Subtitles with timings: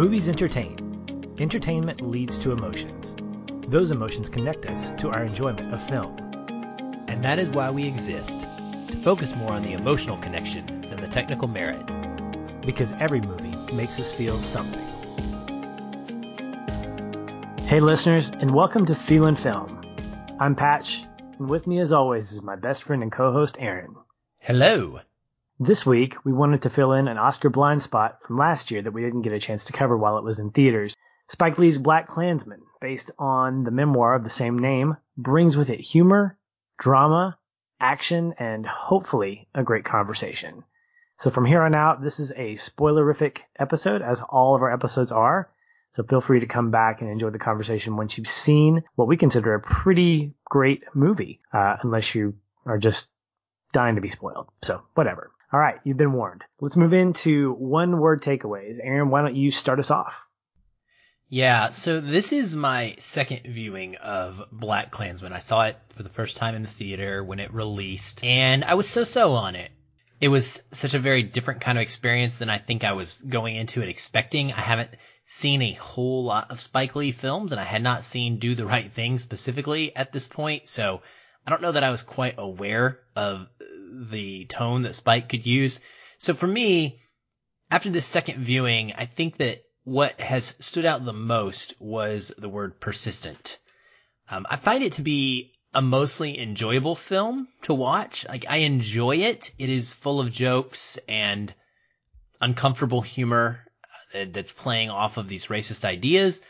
[0.00, 1.34] Movies entertain.
[1.38, 3.14] Entertainment leads to emotions.
[3.68, 6.16] Those emotions connect us to our enjoyment of film.
[7.06, 11.06] And that is why we exist to focus more on the emotional connection than the
[11.06, 11.84] technical merit.
[12.64, 14.86] Because every movie makes us feel something.
[17.66, 19.84] Hey, listeners, and welcome to Feelin' Film.
[20.40, 21.04] I'm Patch,
[21.38, 23.96] and with me, as always, is my best friend and co host, Aaron.
[24.38, 25.00] Hello.
[25.62, 28.92] This week, we wanted to fill in an Oscar blind spot from last year that
[28.92, 30.96] we didn't get a chance to cover while it was in theaters.
[31.28, 35.78] Spike Lee's Black Klansman, based on the memoir of the same name, brings with it
[35.78, 36.38] humor,
[36.78, 37.36] drama,
[37.78, 40.64] action, and hopefully a great conversation.
[41.18, 45.12] So from here on out, this is a spoilerific episode, as all of our episodes
[45.12, 45.50] are.
[45.90, 49.18] So feel free to come back and enjoy the conversation once you've seen what we
[49.18, 53.10] consider a pretty great movie, uh, unless you are just
[53.74, 54.48] dying to be spoiled.
[54.62, 55.30] So whatever.
[55.52, 56.44] All right, you've been warned.
[56.60, 58.78] Let's move into one word takeaways.
[58.80, 60.26] Aaron, why don't you start us off?
[61.28, 65.32] Yeah, so this is my second viewing of Black Klansman.
[65.32, 68.74] I saw it for the first time in the theater when it released, and I
[68.74, 69.70] was so-so on it.
[70.20, 73.56] It was such a very different kind of experience than I think I was going
[73.56, 74.52] into it expecting.
[74.52, 74.90] I haven't
[75.24, 78.66] seen a whole lot of Spike Lee films, and I had not seen Do the
[78.66, 81.00] Right Thing specifically at this point, so
[81.46, 83.48] I don't know that I was quite aware of
[83.90, 85.80] the tone that Spike could use.
[86.18, 87.00] So for me,
[87.70, 92.48] after this second viewing, I think that what has stood out the most was the
[92.48, 93.58] word persistent.
[94.28, 98.26] Um, I find it to be a mostly enjoyable film to watch.
[98.28, 99.52] Like I enjoy it.
[99.58, 101.52] It is full of jokes and
[102.40, 103.64] uncomfortable humor
[104.14, 106.42] uh, that's playing off of these racist ideas.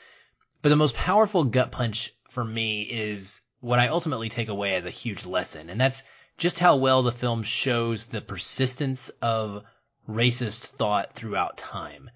[0.62, 4.84] But the most powerful gut punch for me is what I ultimately take away as
[4.84, 5.70] a huge lesson.
[5.70, 6.02] And that's
[6.40, 9.62] just how well the film shows the persistence of
[10.08, 12.10] racist thought throughout time.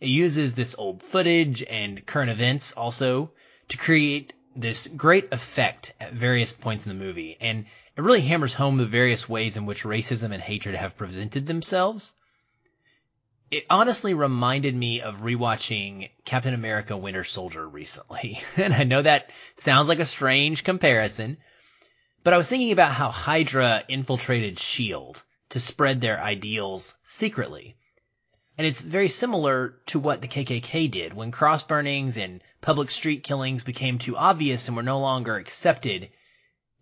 [0.00, 3.32] It uses this old footage and current events also
[3.68, 7.64] to create this great effect at various points in the movie, and
[7.96, 12.12] it really hammers home the various ways in which racism and hatred have presented themselves.
[13.50, 19.30] It honestly reminded me of rewatching Captain America Winter Soldier recently, and I know that
[19.56, 21.38] sounds like a strange comparison,
[22.24, 25.20] but I was thinking about how Hydra infiltrated S.H.I.E.L.D.
[25.50, 27.76] to spread their ideals secretly.
[28.56, 33.24] And it's very similar to what the KKK did when cross burnings and public street
[33.24, 36.08] killings became too obvious and were no longer accepted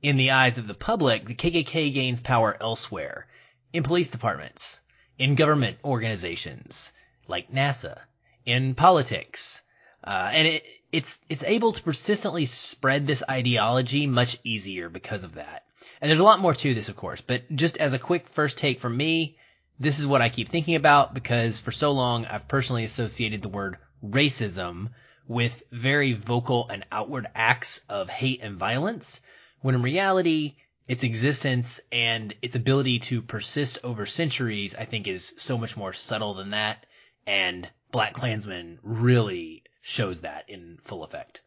[0.00, 1.24] in the eyes of the public.
[1.26, 3.26] The KKK gains power elsewhere
[3.72, 4.80] in police departments,
[5.18, 6.92] in government organizations
[7.26, 8.02] like NASA,
[8.44, 9.64] in politics.
[10.04, 15.34] Uh, and it, it's it's able to persistently spread this ideology much easier because of
[15.34, 15.64] that.
[16.00, 18.58] And there's a lot more to this, of course, but just as a quick first
[18.58, 19.36] take from me,
[19.78, 23.48] this is what I keep thinking about because for so long I've personally associated the
[23.48, 24.90] word racism
[25.26, 29.20] with very vocal and outward acts of hate and violence,
[29.60, 30.56] when in reality,
[30.88, 35.92] its existence and its ability to persist over centuries, I think is so much more
[35.92, 36.84] subtle than that.
[37.26, 41.42] And Black Klansman really shows that in full effect.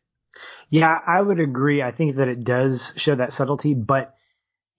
[0.69, 1.81] Yeah, I would agree.
[1.81, 4.13] I think that it does show that subtlety, but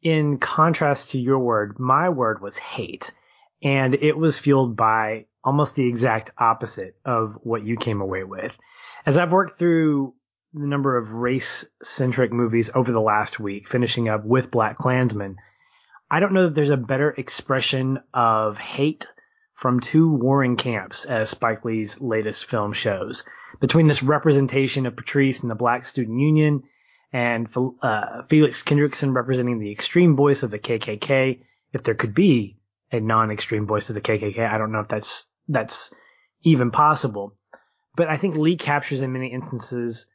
[0.02, 3.10] in contrast to your word, my word was hate.
[3.62, 8.56] And it was fueled by almost the exact opposite of what you came away with.
[9.06, 10.14] As I've worked through
[10.52, 15.36] the number of race centric movies over the last week, finishing up with Black Klansman,
[16.10, 19.06] I don't know that there's a better expression of hate
[19.56, 23.24] from two warring camps, as Spike Lee's latest film shows.
[23.58, 26.62] Between this representation of Patrice and the Black Student Union,
[27.10, 27.48] and
[27.82, 31.40] uh, Felix Kendrickson representing the extreme voice of the KKK,
[31.72, 32.58] if there could be
[32.92, 35.92] a non-extreme voice of the KKK, I don't know if that's that's
[36.42, 37.34] even possible.
[37.96, 40.06] But I think Lee captures in many instances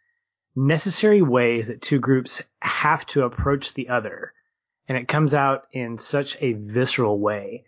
[0.56, 4.34] necessary ways that two groups have to approach the other,
[4.88, 7.66] and it comes out in such a visceral way.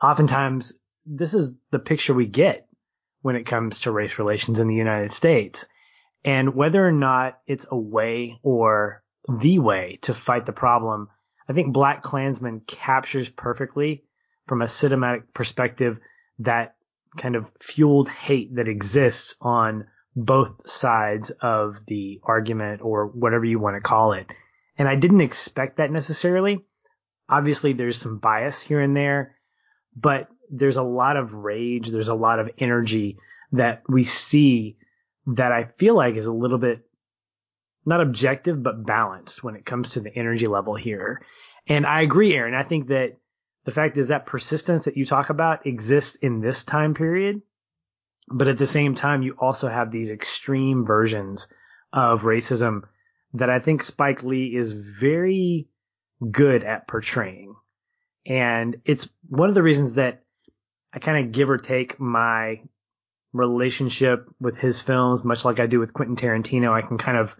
[0.00, 0.74] Oftentimes,
[1.06, 2.66] this is the picture we get
[3.22, 5.66] when it comes to race relations in the United States.
[6.24, 11.08] And whether or not it's a way or the way to fight the problem,
[11.48, 14.04] I think Black Klansman captures perfectly
[14.46, 15.98] from a cinematic perspective
[16.40, 16.74] that
[17.16, 23.58] kind of fueled hate that exists on both sides of the argument or whatever you
[23.58, 24.26] want to call it.
[24.78, 26.64] And I didn't expect that necessarily.
[27.28, 29.36] Obviously, there's some bias here and there,
[29.94, 33.18] but there's a lot of rage, there's a lot of energy
[33.52, 34.76] that we see
[35.28, 36.86] that I feel like is a little bit
[37.86, 41.22] not objective but balanced when it comes to the energy level here.
[41.68, 42.54] And I agree, Aaron.
[42.54, 43.18] I think that
[43.64, 47.42] the fact is that persistence that you talk about exists in this time period
[48.28, 51.48] But at the same time, you also have these extreme versions
[51.92, 52.82] of racism
[53.34, 55.68] that I think Spike Lee is very
[56.30, 57.54] good at portraying.
[58.26, 60.24] And it's one of the reasons that
[60.96, 62.62] I kind of give or take my
[63.34, 66.72] relationship with his films, much like I do with Quentin Tarantino.
[66.72, 67.36] I can kind of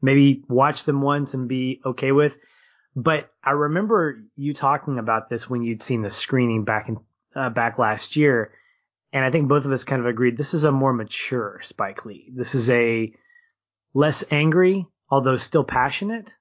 [0.00, 2.38] maybe watch them once and be okay with.
[2.94, 6.98] But I remember you talking about this when you'd seen the screening back in
[7.34, 8.52] uh, back last year,
[9.12, 12.04] and I think both of us kind of agreed this is a more mature Spike
[12.04, 12.30] Lee.
[12.32, 13.12] This is a
[13.94, 16.36] less angry, although still passionate.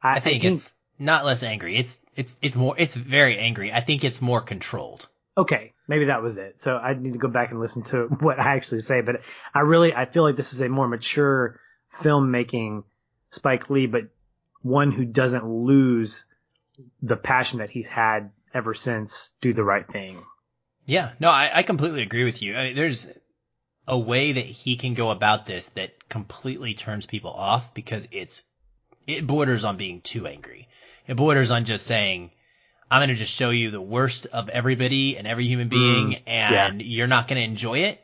[0.00, 1.74] I, I, think, I think it's not less angry.
[1.74, 3.72] It's it's it's more it's very angry.
[3.72, 5.08] I think it's more controlled.
[5.36, 6.60] Okay, maybe that was it.
[6.60, 9.00] So I need to go back and listen to what I actually say.
[9.00, 9.22] But
[9.54, 11.60] I really I feel like this is a more mature
[12.00, 12.84] filmmaking
[13.30, 14.04] Spike Lee, but
[14.62, 16.26] one who doesn't lose
[17.02, 20.22] the passion that he's had ever since Do the Right Thing.
[20.86, 22.56] Yeah, no, I, I completely agree with you.
[22.56, 23.06] I mean, there's
[23.86, 28.44] a way that he can go about this that completely turns people off because it's
[29.06, 30.68] it borders on being too angry.
[31.06, 32.30] It borders on just saying,
[32.90, 36.22] I'm going to just show you the worst of everybody and every human being, mm,
[36.26, 36.86] and yeah.
[36.86, 38.00] you're not going to enjoy it.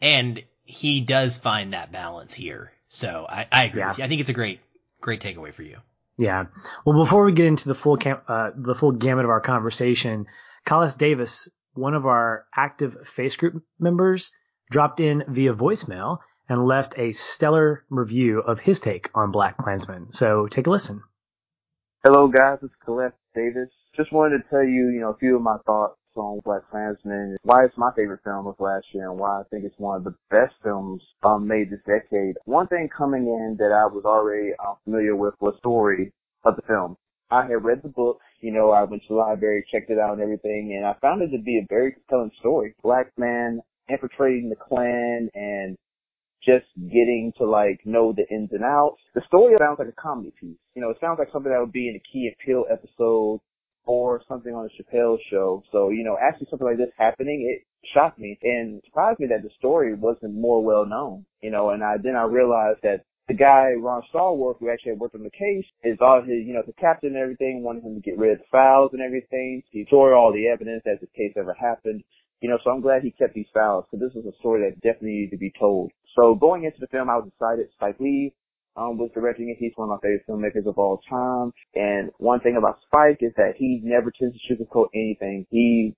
[0.00, 2.72] And he does find that balance here.
[2.88, 3.88] So I, I agree yeah.
[3.88, 4.04] with you.
[4.04, 4.60] I think it's a great,
[5.00, 5.78] great takeaway for you.
[6.18, 6.46] Yeah.
[6.84, 10.26] Well, before we get into the full cam- uh, the full gamut of our conversation,
[10.64, 14.30] Collis Davis, one of our active face group members,
[14.70, 20.14] dropped in via voicemail and left a stellar review of his take on BlacKkKlansman.
[20.14, 21.02] So take a listen.
[22.04, 23.70] Hello guys, it's Collis Davis.
[23.94, 27.64] Just wanted to tell you, you know, a few of my thoughts on BlacKkKlansman, why
[27.64, 30.14] it's my favorite film of last year and why I think it's one of the
[30.30, 32.36] best films um, made this decade.
[32.46, 36.12] One thing coming in that I was already uh, familiar with was the story
[36.44, 36.96] of the film.
[37.30, 40.14] I had read the book, you know, I went to the library, checked it out
[40.14, 42.74] and everything, and I found it to be a very compelling story.
[42.82, 45.76] Black man infiltrating the Klan and
[46.42, 49.00] just getting to like know the ins and outs.
[49.14, 50.56] The story sounds like a comedy piece.
[50.74, 53.40] You know, it sounds like something that would be in a Key and Peele episode
[53.84, 55.62] or something on the Chappelle show.
[55.72, 59.42] So, you know, actually something like this happening, it shocked me and surprised me that
[59.42, 61.24] the story wasn't more well known.
[61.40, 65.00] You know, and I then I realized that the guy, Ron Stallworth, who actually had
[65.00, 67.94] worked on the case, is all his, you know, the captain and everything, wanted him
[67.94, 69.62] to get rid of the files and everything.
[69.70, 72.02] He tore all the evidence as the case ever happened.
[72.40, 74.80] You know, so I'm glad he kept these files because this was a story that
[74.82, 75.92] definitely needed to be told.
[76.16, 77.68] So going into the film, I was excited.
[77.74, 78.34] Spike Lee
[78.76, 79.56] um, was directing it.
[79.58, 81.52] He's one of my favorite filmmakers of all time.
[81.74, 85.46] And one thing about Spike is that he never tends to sugarcoat anything.
[85.50, 85.94] He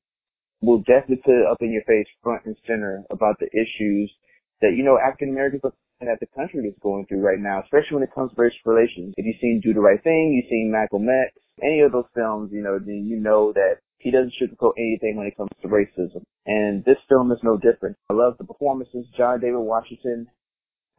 [0.61, 4.11] will definitely put it up in your face front and center about the issues
[4.61, 5.63] that, you know, African Americans
[6.01, 8.67] and that the country is going through right now, especially when it comes to racial
[8.67, 9.15] relations.
[9.17, 11.33] If you've seen Do the Right Thing, you've seen Malcolm X,
[11.63, 15.27] any of those films, you know, then you know that he doesn't sugarcoat anything when
[15.27, 16.23] it comes to racism.
[16.47, 17.97] And this film is no different.
[18.11, 19.07] I love the performances.
[19.17, 20.27] John David Washington,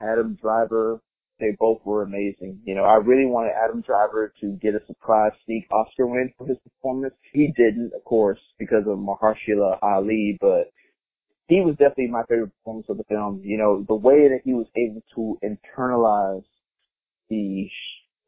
[0.02, 1.00] Adam Driver,
[1.40, 2.62] they both were amazing.
[2.64, 6.48] You know, I really wanted Adam Driver to get a surprise sneak Oscar win for
[6.48, 7.14] his performance.
[7.34, 10.72] He didn't, of course, because of Mahershala Ali, but
[11.48, 13.42] he was definitely my favorite performance of the film.
[13.44, 16.46] You know, the way that he was able to internalize
[17.30, 17.70] the,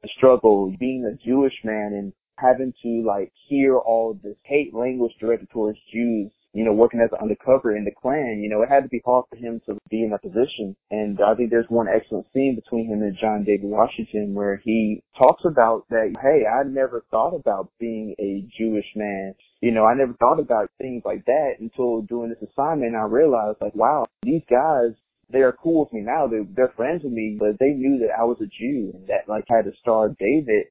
[0.01, 5.14] the struggle, being a Jewish man and having to like hear all this hate language
[5.19, 8.69] directed towards Jews, you know, working as an undercover in the Klan, you know, it
[8.69, 10.76] had to be hard for him to be in that position.
[10.90, 15.04] And I think there's one excellent scene between him and John David Washington where he
[15.16, 19.35] talks about that, hey, I never thought about being a Jewish man.
[19.61, 22.95] You know, I never thought about things like that until doing this assignment.
[22.95, 24.97] I realized like, wow, these guys
[25.30, 26.26] they are cool with me now.
[26.26, 29.28] They're, they're friends with me, but they knew that I was a Jew and that
[29.28, 30.68] like I had to star David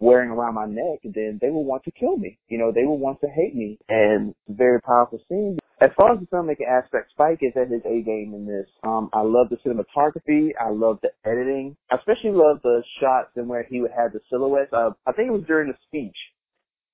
[0.00, 2.38] wearing around my neck, then they will want to kill me.
[2.48, 3.78] You know, they will want to hate me.
[3.88, 5.58] And very powerful scene.
[5.80, 8.66] As far as the filmmaking aspect, Spike is at his A game in this.
[8.82, 10.50] Um, I love the cinematography.
[10.60, 11.76] I love the editing.
[11.90, 14.72] I especially love the shots and where he would have the silhouettes.
[14.72, 16.16] Uh, I think it was during the speech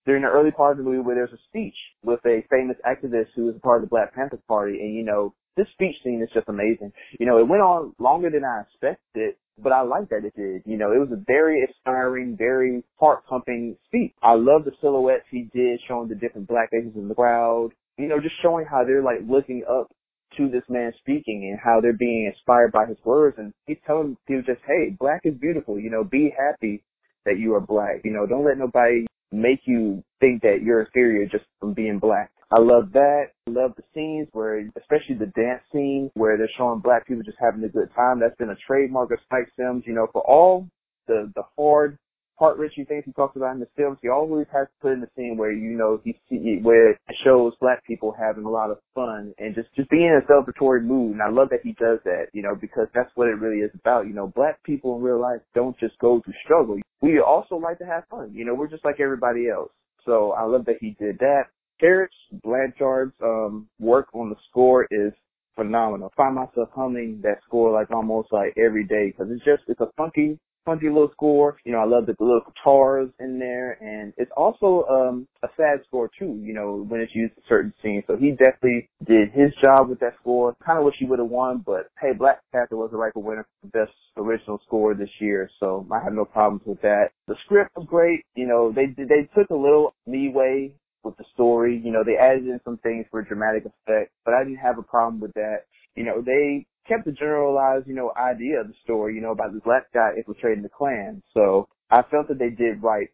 [0.07, 3.27] during the early part of the movie where there's a speech with a famous activist
[3.35, 6.23] who was a part of the Black Panther Party, and you know, this speech scene
[6.23, 6.93] is just amazing.
[7.19, 10.63] You know, it went on longer than I expected, but I like that it did.
[10.67, 14.13] You know, it was a very inspiring, very heart pumping speech.
[14.23, 17.71] I love the silhouettes he did showing the different black faces in the crowd.
[17.97, 19.91] You know, just showing how they're like looking up
[20.37, 23.37] to this man speaking and how they're being inspired by his words.
[23.39, 25.81] And he's telling people just, hey, black is beautiful.
[25.81, 26.83] You know, be happy
[27.25, 28.03] that you are black.
[28.05, 32.31] You know, don't let nobody make you think that you're inferior just from being black.
[32.51, 33.31] I love that.
[33.49, 37.39] I love the scenes where, especially the dance scene where they're showing black people just
[37.41, 38.21] having a good time.
[38.21, 40.69] That's been a trademark of Spike Films, you know, for all
[41.09, 41.99] the, the hard
[42.39, 45.01] heart wrenching things he talks about in the films, he always has to put in
[45.01, 48.71] the scene where you know he see where it shows black people having a lot
[48.71, 51.13] of fun and just just being in a celebratory mood.
[51.13, 53.71] And I love that he does that, you know, because that's what it really is
[53.75, 54.07] about.
[54.07, 56.79] You know, black people in real life don't just go through struggle.
[57.01, 58.33] We also like to have fun.
[58.35, 59.71] You know, we're just like everybody else.
[60.05, 61.45] So I love that he did that.
[61.83, 62.11] Eric
[62.43, 65.13] Blanchard's um, work on the score is
[65.57, 66.11] phenomenal.
[66.13, 69.81] I find myself humming that score like almost like every day because it's just it's
[69.81, 71.57] a funky funky little score.
[71.65, 75.49] You know, I love the, the little guitars in there, and it's also um a
[75.57, 76.39] sad score too.
[76.43, 78.05] You know, when it's used in certain scenes.
[78.07, 80.57] So he definitely did his job with that score.
[80.65, 83.47] Kind of wish he would have won, but hey, Black Panther was a rightful winner
[83.63, 87.11] for best original score this year, so I have no problems with that.
[87.29, 88.25] The script was great.
[88.35, 90.73] You know, they they took a little leeway
[91.07, 91.81] with the story.
[91.83, 94.83] You know, they added in some things for dramatic effect, but I didn't have a
[94.83, 95.65] problem with that.
[95.95, 99.53] You know, they kept the generalized, you know, idea of the story, you know, about
[99.53, 101.23] this black guy infiltrating the Klan.
[101.35, 103.09] So I felt that they did right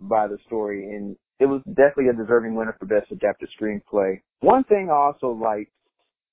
[0.00, 4.20] by the story and it was definitely a deserving winner for best adapted screenplay.
[4.40, 5.70] One thing I also liked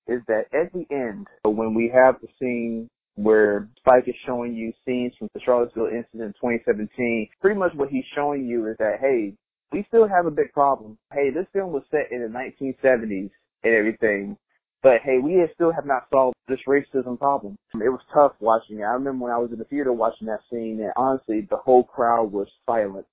[0.07, 4.73] is that at the end, when we have the scene where Spike is showing you
[4.85, 8.97] scenes from the Charlottesville incident in 2017, pretty much what he's showing you is that,
[8.99, 9.33] hey,
[9.71, 10.97] we still have a big problem.
[11.13, 13.29] Hey, this film was set in the 1970s
[13.63, 14.37] and everything,
[14.85, 17.57] but hey, we still have not solved this racism problem.
[17.73, 18.83] It was tough watching it.
[18.83, 21.83] I remember when I was in the theater watching that scene and honestly the whole
[21.83, 23.09] crowd was silenced.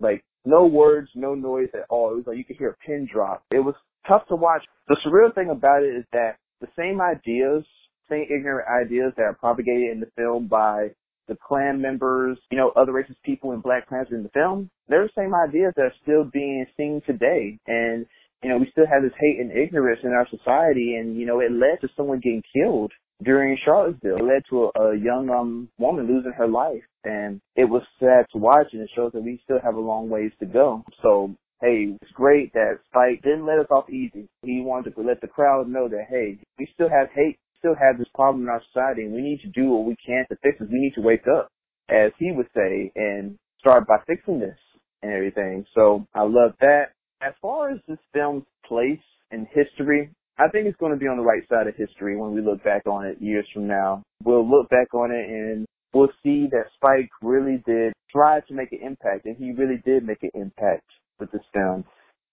[0.00, 2.12] Like no words, no noise at all.
[2.12, 3.44] It was like you could hear a pin drop.
[3.50, 3.74] It was
[4.08, 4.64] tough to watch.
[4.88, 7.66] The surreal thing about it is that the same ideas,
[8.08, 10.88] same ignorant ideas that are propagated in the film by
[11.28, 15.04] the Klan members, you know, other racist people in Black Klansmen in the film, they're
[15.04, 17.58] the same ideas that are still being seen today.
[17.66, 18.06] And
[18.44, 21.40] you know, we still have this hate and ignorance in our society, and you know,
[21.40, 22.92] it led to someone getting killed
[23.24, 24.18] during Charlottesville.
[24.18, 28.26] It led to a, a young um woman losing her life, and it was sad
[28.32, 30.84] to watch, and it shows that we still have a long ways to go.
[31.02, 31.34] So.
[31.62, 34.28] Hey, it's great that Spike didn't let us off easy.
[34.42, 37.96] He wanted to let the crowd know that, hey, we still have hate, still have
[37.96, 40.60] this problem in our society, and we need to do what we can to fix
[40.60, 40.68] it.
[40.70, 41.48] We need to wake up,
[41.88, 44.58] as he would say, and start by fixing this
[45.02, 45.64] and everything.
[45.74, 46.93] So I love that
[47.24, 48.98] as far as this film's place
[49.30, 52.34] in history, I think it's going to be on the right side of history when
[52.34, 54.02] we look back on it years from now.
[54.24, 58.72] We'll look back on it and we'll see that Spike really did try to make
[58.72, 60.84] an impact, and he really did make an impact
[61.18, 61.84] with this film.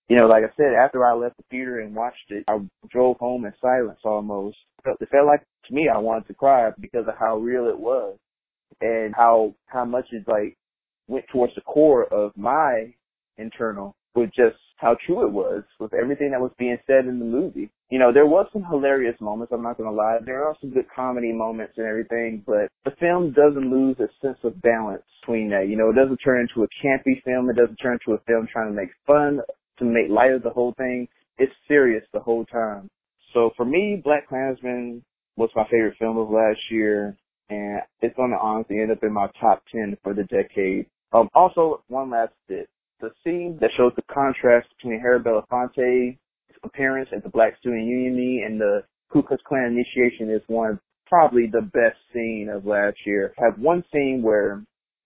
[0.10, 2.58] You know, like I said, after I left the theater and watched it, I
[2.90, 4.58] drove home in silence almost.
[4.86, 8.18] It felt like to me I wanted to cry because of how real it was
[8.82, 10.56] and how how much it like
[11.08, 12.94] went towards the core of my
[13.38, 17.26] internal with just how true it was with everything that was being said in the
[17.26, 17.70] movie.
[17.92, 20.18] You know, there was some hilarious moments, I'm not gonna lie.
[20.26, 24.40] There are some good comedy moments and everything, but the film doesn't lose a sense
[24.44, 25.68] of balance between that.
[25.70, 28.48] You know, it doesn't turn into a campy film, it doesn't turn into a film
[28.52, 29.40] trying to make fun,
[29.78, 31.08] to make light of the whole thing.
[31.38, 32.90] It's serious the whole time.
[33.34, 35.04] So for me, Black Klansman
[35.38, 37.16] was my favorite film of last year,
[37.52, 40.88] and it's gonna honestly end up in my top 10 for the decade.
[41.14, 42.68] Um, also, one last bit
[43.01, 46.17] the scene that shows the contrast between Harry Belafonte's
[46.63, 50.72] appearance at the Black Student Union meeting and the Ku Klux Klan initiation is one
[50.72, 53.34] of probably the best scene of last year.
[53.38, 54.63] I have one scene where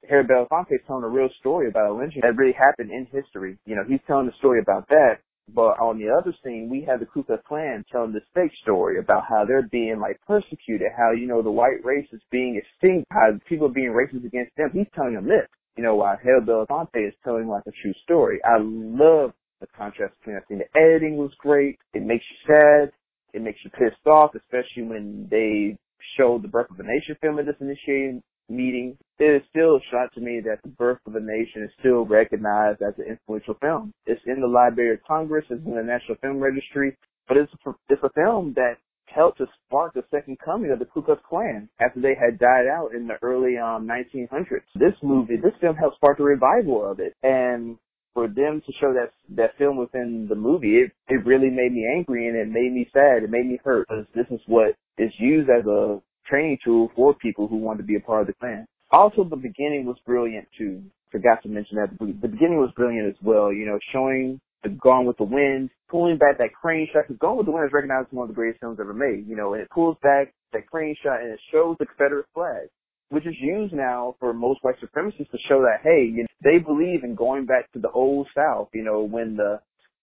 [0.08, 3.58] Harry Belafonte is telling a real story about a lynching that really happened in history.
[3.66, 5.18] You know, he's telling the story about that.
[5.54, 9.00] But on the other scene, we have the Ku Klux Klan telling this fake story
[9.00, 13.08] about how they're being like persecuted, how, you know, the white race is being extinct,
[13.12, 14.72] how people are being racist against them.
[14.74, 15.48] He's telling them this
[15.78, 18.40] you know, while Harry Belafonte is telling like a true story.
[18.46, 20.60] I love the contrast between that scene.
[20.60, 21.78] The editing was great.
[21.94, 22.92] It makes you sad.
[23.34, 25.78] It makes you pissed off, especially when they
[26.18, 28.98] showed the Birth of a Nation film at this initiating meeting.
[29.20, 32.82] It is still a to me that the Birth of a Nation is still recognized
[32.82, 33.94] as an influential film.
[34.06, 35.46] It's in the Library of Congress.
[35.50, 36.96] It's in the National Film Registry.
[37.28, 38.76] But it's a, it's a film that
[39.16, 42.68] helped to spark the second coming of the Ku Klux Klan after they had died
[42.68, 44.68] out in the early um, 1900s.
[44.76, 47.14] This movie, this film helped spark the revival of it.
[47.24, 47.78] And
[48.14, 51.88] for them to show that that film within the movie, it, it really made me
[51.96, 53.24] angry and it made me sad.
[53.24, 57.14] It made me hurt because this is what is used as a training tool for
[57.14, 58.66] people who want to be a part of the Klan.
[58.92, 60.84] Also, the beginning was brilliant too.
[61.12, 63.52] Forgot to mention that the beginning was brilliant as well.
[63.52, 67.46] You know, showing Gone with the Wind, pulling back that crane shot, because Gone with
[67.46, 69.62] the Wind is recognized as one of the greatest films ever made, you know, and
[69.62, 72.68] it pulls back that crane shot and it shows the Confederate flag,
[73.10, 76.58] which is used now for most white supremacists to show that, hey, you know, they
[76.58, 79.60] believe in going back to the old South, you know, when the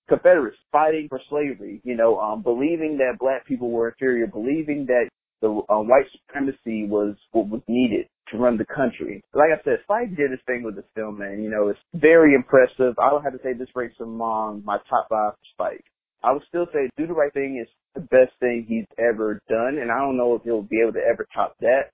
[0.09, 5.09] Confederates fighting for slavery, you know, um, believing that black people were inferior, believing that
[5.41, 9.23] the uh, white supremacy was what was needed to run the country.
[9.35, 11.43] Like I said, Spike did his thing with this film, man.
[11.43, 12.99] You know, it's very impressive.
[12.99, 15.85] I don't have to say this ranks among my top five for Spike.
[16.25, 19.79] I would still say Do the Right Thing is the best thing he's ever done,
[19.79, 21.91] and I don't know if he'll be able to ever top that.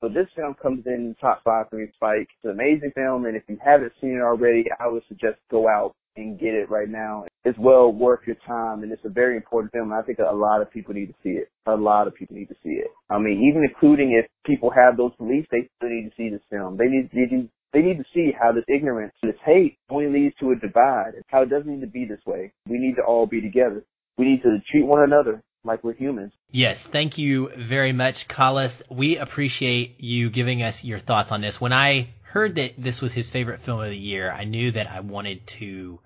[0.00, 2.28] But this film comes in top five for me, Spike.
[2.30, 5.68] It's an amazing film, and if you haven't seen it already, I would suggest go
[5.68, 7.24] out and get it right now.
[7.44, 9.92] It's well worth your time, and it's a very important film.
[9.92, 11.48] I think a lot of people need to see it.
[11.66, 12.88] A lot of people need to see it.
[13.08, 16.42] I mean, even including if people have those beliefs, they still need to see this
[16.50, 16.76] film.
[16.76, 20.34] They need, they need, they need to see how this ignorance, this hate only leads
[20.40, 22.52] to a divide, and how it doesn't need to be this way.
[22.68, 23.84] We need to all be together.
[24.18, 26.32] We need to treat one another like we're humans.
[26.50, 28.82] Yes, thank you very much, Collis.
[28.90, 31.60] We appreciate you giving us your thoughts on this.
[31.60, 34.90] When I heard that this was his favorite film of the year, I knew that
[34.90, 36.00] I wanted to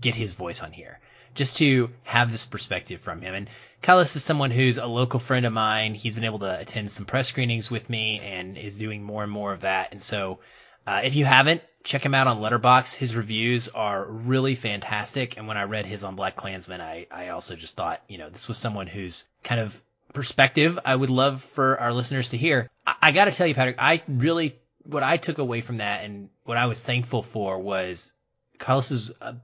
[0.00, 1.00] get his voice on here
[1.34, 3.34] just to have this perspective from him.
[3.34, 3.48] And
[3.82, 5.94] Collis is someone who's a local friend of mine.
[5.94, 9.32] He's been able to attend some press screenings with me and is doing more and
[9.32, 9.88] more of that.
[9.92, 10.40] And so,
[10.86, 12.96] uh, if you haven't, check him out on Letterboxd.
[12.96, 15.36] His reviews are really fantastic.
[15.36, 18.28] And when I read his on Black Klansman, I, I also just thought, you know,
[18.28, 19.80] this was someone who's kind of
[20.12, 22.68] perspective I would love for our listeners to hear.
[22.86, 26.04] I, I got to tell you, Patrick, I really, what I took away from that
[26.04, 28.12] and what I was thankful for was
[28.58, 29.34] Collis's uh,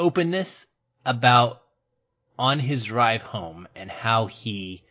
[0.00, 0.66] openness
[1.04, 1.62] about
[2.38, 4.82] on his drive home and how he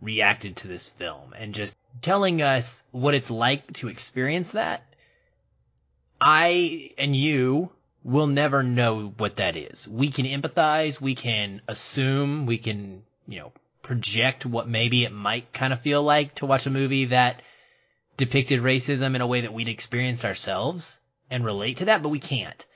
[0.00, 4.82] reacted to this film and just telling us what it's like to experience that.
[6.20, 7.70] I and you
[8.02, 9.88] will never know what that is.
[9.88, 13.52] We can empathize, we can assume, we can, you know,
[13.82, 17.42] project what maybe it might kind of feel like to watch a movie that
[18.16, 22.18] depicted racism in a way that we'd experienced ourselves and relate to that, but we
[22.18, 22.66] can't.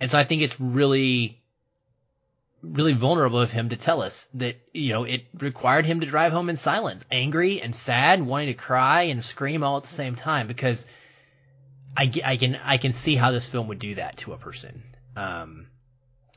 [0.00, 1.37] And so I think it's really,
[2.62, 6.32] really vulnerable of him to tell us that, you know, it required him to drive
[6.32, 10.14] home in silence, angry and sad, wanting to cry and scream all at the same
[10.14, 10.86] time because
[11.96, 14.82] I, I can, I can see how this film would do that to a person.
[15.16, 15.68] Um,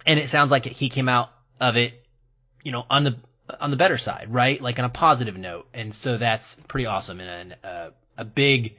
[0.05, 1.93] and it sounds like he came out of it,
[2.63, 3.17] you know, on the,
[3.59, 4.61] on the better side, right?
[4.61, 5.67] Like on a positive note.
[5.73, 8.77] And so that's pretty awesome and uh, a big,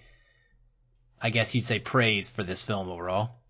[1.21, 3.42] I guess you'd say praise for this film overall.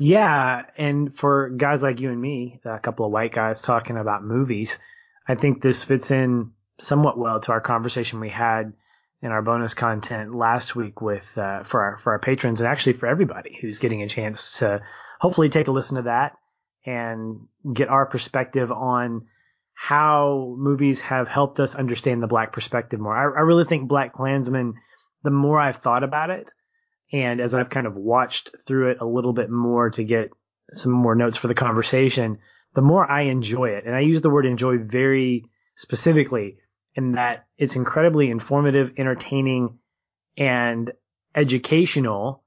[0.00, 4.24] Yeah, and for guys like you and me, a couple of white guys talking about
[4.24, 4.78] movies,
[5.28, 8.72] I think this fits in somewhat well to our conversation we had
[9.20, 12.94] in our bonus content last week with uh, for our for our patrons and actually
[12.94, 14.80] for everybody who's getting a chance to
[15.20, 16.32] hopefully take a listen to that
[16.86, 19.26] and get our perspective on
[19.74, 23.14] how movies have helped us understand the black perspective more.
[23.14, 24.74] I, I really think Black Klansman,
[25.24, 26.54] the more I've thought about it,
[27.12, 30.30] and as I've kind of watched through it a little bit more to get
[30.72, 32.38] some more notes for the conversation,
[32.74, 33.84] the more I enjoy it.
[33.84, 35.44] And I use the word enjoy very
[35.74, 36.58] specifically
[36.94, 39.78] in that it's incredibly informative, entertaining,
[40.36, 40.90] and
[41.34, 42.44] educational,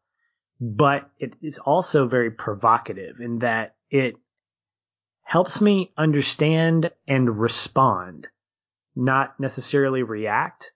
[0.59, 4.15] but it is also very provocative in that it
[5.23, 8.27] helps me understand and respond,
[8.95, 10.73] not necessarily react.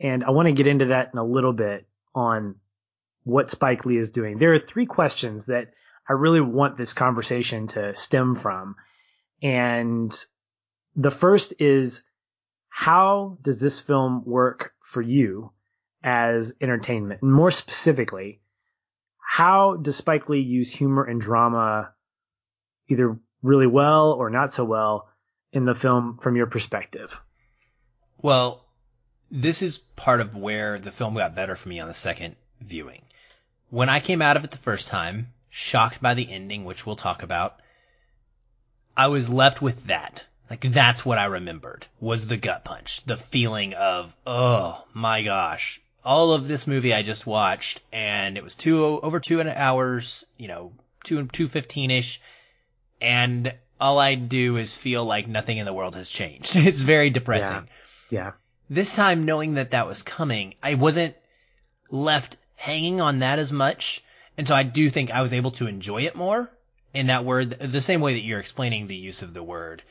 [0.00, 2.56] And I want to get into that in a little bit on
[3.28, 4.38] what Spike Lee is doing.
[4.38, 5.68] There are three questions that
[6.08, 8.76] I really want this conversation to stem from.
[9.42, 10.10] And
[10.96, 12.04] the first is
[12.70, 15.52] how does this film work for you
[16.02, 17.20] as entertainment?
[17.20, 18.40] And more specifically,
[19.18, 21.92] how does Spike Lee use humor and drama
[22.88, 25.10] either really well or not so well
[25.52, 27.14] in the film from your perspective?
[28.16, 28.64] Well,
[29.30, 33.02] this is part of where the film got better for me on the second viewing.
[33.70, 36.96] When I came out of it the first time, shocked by the ending, which we'll
[36.96, 37.60] talk about,
[38.96, 40.24] I was left with that.
[40.50, 45.80] Like that's what I remembered was the gut punch, the feeling of, oh my gosh,
[46.04, 50.48] all of this movie I just watched and it was two, over two hours, you
[50.48, 50.72] know,
[51.04, 52.20] two, two fifteen ish.
[53.00, 56.56] And all I do is feel like nothing in the world has changed.
[56.56, 57.68] It's very depressing.
[58.10, 58.18] Yeah.
[58.18, 58.32] yeah.
[58.70, 61.14] This time knowing that that was coming, I wasn't
[61.90, 64.02] left hanging on that as much.
[64.36, 66.50] And so I do think I was able to enjoy it more
[66.92, 69.82] in that word, the same way that you're explaining the use of the word.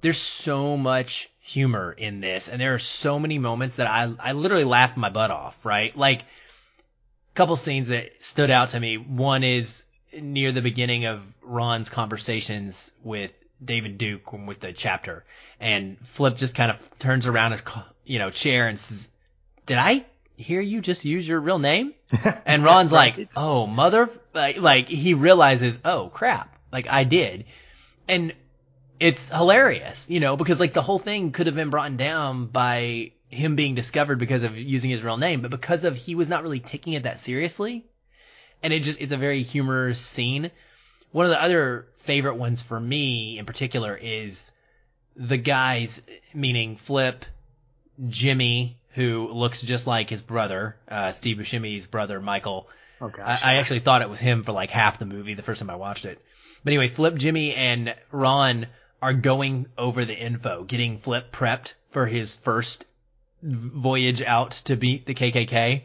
[0.00, 4.32] There's so much humor in this, and there are so many moments that I, I
[4.32, 5.96] literally laughed my butt off, right?
[5.96, 8.96] Like, a couple scenes that stood out to me.
[8.96, 9.86] One is
[10.20, 13.32] near the beginning of Ron's conversations with
[13.64, 15.24] David Duke with the chapter,
[15.60, 17.62] and Flip just kind of turns around his,
[18.04, 19.08] you know, chair and says,
[19.66, 20.04] did I
[20.38, 21.92] hear you just use your real name?
[22.46, 27.44] And Ron's like, oh, mother, like, like he realizes, oh crap, like I did.
[28.08, 28.32] And
[28.98, 33.12] it's hilarious, you know, because like the whole thing could have been brought down by
[33.28, 36.42] him being discovered because of using his real name, but because of he was not
[36.42, 37.84] really taking it that seriously.
[38.62, 40.50] And it just, it's a very humorous scene.
[41.12, 44.52] One of the other favorite ones for me in particular is
[45.14, 46.00] the guys,
[46.32, 47.24] meaning Flip,
[48.08, 52.68] Jimmy, who looks just like his brother, uh, Steve Buscemi's brother, Michael.
[53.00, 53.42] Oh gosh.
[53.44, 55.70] I, I actually thought it was him for like half the movie the first time
[55.70, 56.20] I watched it.
[56.64, 58.66] But anyway, Flip, Jimmy, and Ron
[59.00, 62.84] are going over the info, getting Flip prepped for his first
[63.42, 65.84] voyage out to beat the KKK.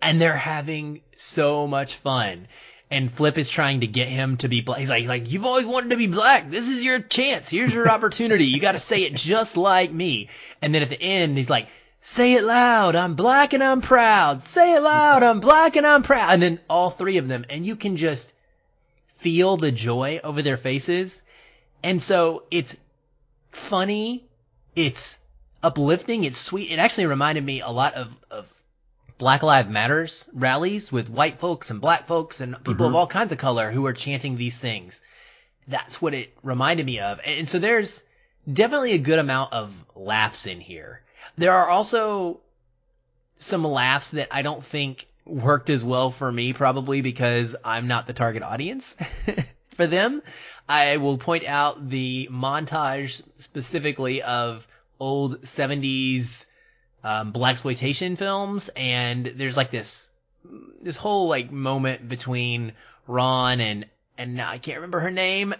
[0.00, 2.48] And they're having so much fun.
[2.90, 4.78] And Flip is trying to get him to be black.
[4.78, 6.50] He's like, he's like, you've always wanted to be black.
[6.50, 7.48] This is your chance.
[7.48, 8.44] Here's your opportunity.
[8.46, 10.28] You got to say it just like me.
[10.62, 11.68] And then at the end, he's like,
[12.06, 12.94] say it loud.
[12.94, 14.44] I'm black and I'm proud.
[14.44, 15.24] Say it loud.
[15.24, 16.34] I'm black and I'm proud.
[16.34, 17.44] And then all three of them.
[17.50, 18.32] And you can just
[19.08, 21.20] feel the joy over their faces.
[21.82, 22.76] And so it's
[23.50, 24.24] funny.
[24.76, 25.18] It's
[25.64, 26.22] uplifting.
[26.22, 26.70] It's sweet.
[26.70, 28.52] It actually reminded me a lot of, of
[29.18, 32.90] Black Lives Matters rallies with white folks and black folks and people Mhm.
[32.90, 35.02] of all kinds of color who are chanting these things.
[35.66, 37.18] That's what it reminded me of.
[37.24, 38.04] And so there's
[38.50, 41.00] definitely a good amount of laughs in here.
[41.36, 42.40] There are also
[43.38, 48.06] some laughs that I don't think worked as well for me probably because I'm not
[48.06, 48.96] the target audience
[49.70, 50.22] for them.
[50.68, 54.66] I will point out the montage specifically of
[54.98, 56.46] old 70s
[57.04, 60.10] um, black exploitation films, and there's like this
[60.80, 62.72] this whole like moment between
[63.06, 63.86] Ron and
[64.18, 65.54] and I can't remember her name.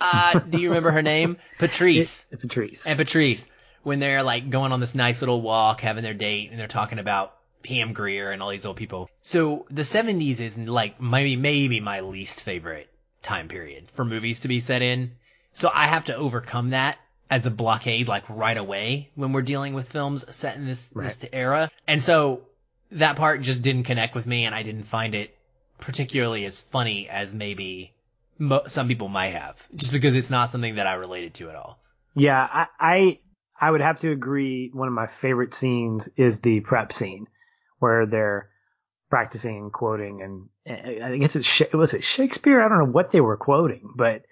[0.00, 1.36] Uh, do you remember her name?
[1.58, 2.86] Patrice It- Patrice.
[2.86, 3.48] and Patrice
[3.82, 6.98] when they're like going on this nice little walk, having their date, and they're talking
[6.98, 9.08] about Pam Grier and all these old people.
[9.22, 12.88] So the 70s is like maybe maybe my least favorite
[13.22, 15.12] time period for movies to be set in.
[15.52, 16.98] So I have to overcome that
[17.30, 21.24] as a blockade like right away when we're dealing with films set in this this
[21.32, 21.70] era.
[21.86, 22.42] And so
[22.92, 25.36] that part just didn't connect with me and I didn't find it
[25.78, 27.92] particularly as funny as maybe
[28.38, 31.56] mo- some people might have just because it's not something that I related to at
[31.56, 31.78] all.
[32.14, 33.18] Yeah, I, I
[33.60, 34.70] I would have to agree.
[34.72, 37.26] One of my favorite scenes is the prep scene
[37.78, 38.48] where they're
[39.10, 42.60] practicing and quoting, and I guess Sha- was it Shakespeare.
[42.60, 44.22] I don't know what they were quoting, but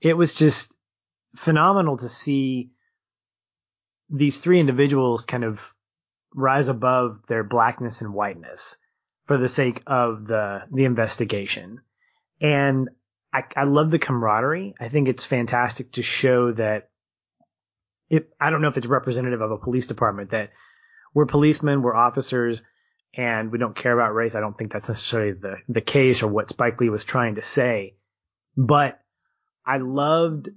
[0.00, 0.76] it was just
[1.36, 2.70] phenomenal to see
[4.10, 5.60] these three individuals kind of
[6.34, 8.76] rise above their blackness and whiteness
[9.26, 11.80] for the sake of the the investigation.
[12.40, 12.88] And
[13.32, 14.74] I, I love the camaraderie.
[14.80, 16.90] I think it's fantastic to show that
[18.40, 20.50] I don't know if it's representative of a police department that
[21.14, 22.62] we're policemen, we're officers,
[23.16, 24.34] and we don't care about race.
[24.34, 27.42] I don't think that's necessarily the, the case or what Spike Lee was trying to
[27.42, 27.94] say.
[28.56, 29.00] But
[29.64, 30.48] I loved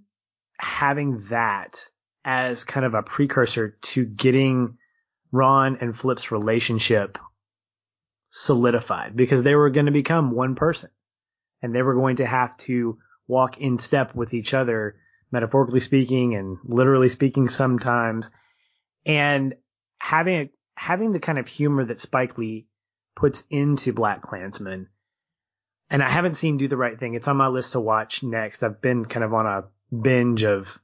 [0.57, 1.89] having that
[2.25, 4.77] as kind of a precursor to getting
[5.31, 7.17] Ron and Flip's relationship
[8.29, 10.89] solidified because they were going to become one person
[11.61, 14.95] and they were going to have to walk in step with each other
[15.31, 18.31] metaphorically speaking and literally speaking sometimes.
[19.05, 19.55] And
[19.99, 22.67] having having the kind of humor that Spike Lee
[23.15, 24.89] puts into Black Klansman.
[25.89, 27.15] And I haven't seen Do the Right Thing.
[27.15, 28.63] It's on my list to watch next.
[28.63, 29.63] I've been kind of on a
[29.95, 30.79] binge of,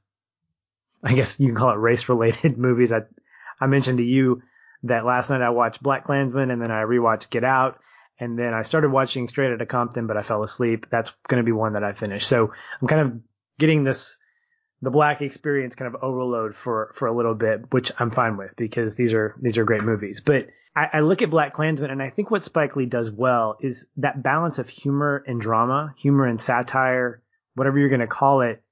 [1.02, 2.92] I guess you can call it race related movies.
[2.92, 3.02] I,
[3.60, 4.42] I mentioned to you
[4.84, 7.78] that last night I watched Black Klansman and then I rewatched Get Out.
[8.18, 10.86] And then I started watching Straight Outta Compton, but I fell asleep.
[10.90, 12.26] That's going to be one that I finish.
[12.26, 13.20] So I'm kind of
[13.58, 14.18] getting this
[14.84, 18.54] the black experience kind of overload for for a little bit, which I'm fine with
[18.56, 20.20] because these are these are great movies.
[20.20, 23.56] But I, I look at Black Klansman and I think what Spike Lee does well
[23.60, 27.22] is that balance of humor and drama, humor and satire,
[27.54, 28.62] whatever you're going to call it,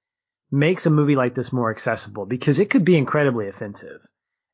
[0.51, 4.07] makes a movie like this more accessible because it could be incredibly offensive.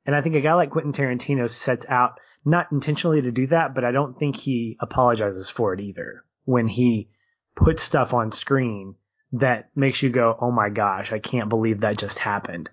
[0.06, 3.74] And I think a guy like Quentin Tarantino sets out not intentionally to do that,
[3.74, 7.10] but I don't think he apologizes for it either when he
[7.56, 8.94] puts stuff on screen
[9.32, 12.70] that makes you go, oh my gosh, I can't believe that just happened.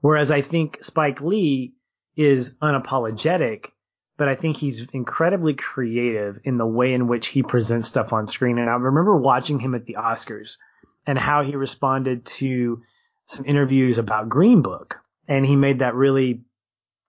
[0.00, 1.74] Whereas I think Spike Lee
[2.16, 3.66] is unapologetic,
[4.16, 8.28] but I think he's incredibly creative in the way in which he presents stuff on
[8.28, 8.58] screen.
[8.58, 10.56] And I remember watching him at the Oscars
[11.06, 12.82] and how he responded to
[13.26, 15.00] some interviews about Green Book.
[15.26, 16.42] And he made that really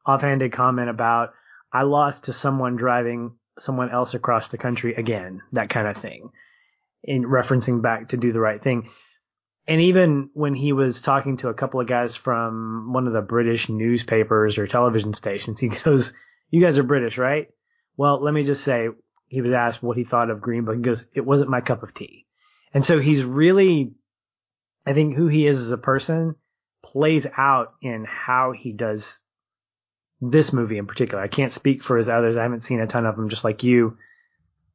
[0.05, 1.33] offhanded comment about,
[1.71, 6.31] I lost to someone driving someone else across the country again, that kind of thing
[7.03, 8.89] in referencing back to do the right thing.
[9.67, 13.21] And even when he was talking to a couple of guys from one of the
[13.21, 16.13] British newspapers or television stations, he goes,
[16.49, 17.47] you guys are British, right?
[17.97, 18.89] Well, let me just say,
[19.27, 20.75] he was asked what he thought of Green Book.
[20.75, 22.27] He goes, it wasn't my cup of tea.
[22.73, 23.93] And so he's really,
[24.85, 26.35] I think who he is as a person
[26.83, 29.19] plays out in how he does
[30.21, 31.23] this movie in particular.
[31.23, 32.37] I can't speak for his others.
[32.37, 33.97] I haven't seen a ton of them just like you.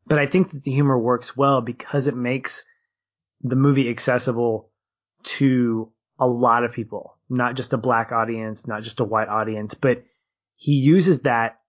[0.08, 2.64] But I think that the humor works well because it makes
[3.42, 4.70] the movie accessible
[5.22, 9.74] to a lot of people, not just a black audience, not just a white audience,
[9.74, 10.02] but
[10.56, 11.60] he uses that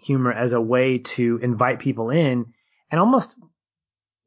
[0.00, 2.46] humor as a way to invite people in
[2.90, 3.38] and almost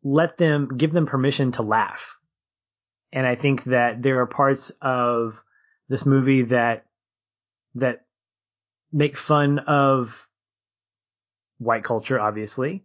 [0.04, 2.17] let them give them permission to laugh.
[3.12, 5.41] And I think that there are parts of
[5.89, 6.86] this movie that
[7.75, 8.06] that
[8.91, 10.28] make fun of
[11.58, 12.85] white culture, obviously,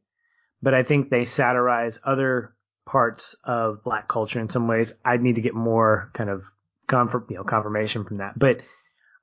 [0.62, 2.54] but I think they satirize other
[2.86, 4.94] parts of black culture in some ways.
[5.04, 6.42] I'd need to get more kind of
[6.90, 8.60] you know, confirmation from that, but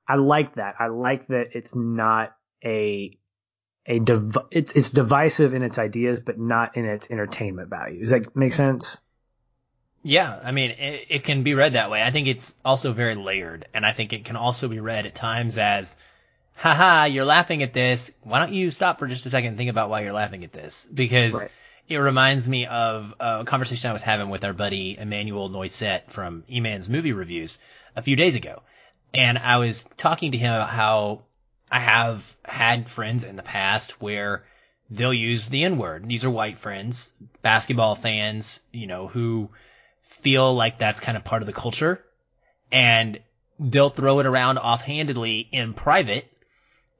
[0.06, 0.76] I like that.
[0.78, 3.16] I like that it's not a
[3.86, 8.00] a div- it's it's divisive in its ideas, but not in its entertainment value.
[8.00, 8.98] Does that make sense?
[10.02, 12.02] Yeah, I mean, it, it, can be read that way.
[12.02, 15.14] I think it's also very layered, and I think it can also be read at
[15.14, 15.96] times as,
[16.58, 18.12] haha, you're laughing at this.
[18.22, 20.52] Why don't you stop for just a second and think about why you're laughing at
[20.52, 20.88] this?
[20.92, 21.50] Because right.
[21.88, 26.42] it reminds me of a conversation I was having with our buddy Emmanuel Noisette from
[26.50, 27.60] E-Man's movie reviews
[27.94, 28.62] a few days ago.
[29.14, 31.22] And I was talking to him about how
[31.70, 34.44] I have had friends in the past where
[34.90, 36.08] they'll use the N word.
[36.08, 39.50] These are white friends, basketball fans, you know, who
[40.02, 42.04] feel like that's kind of part of the culture
[42.72, 43.20] and
[43.60, 46.28] they'll throw it around offhandedly in private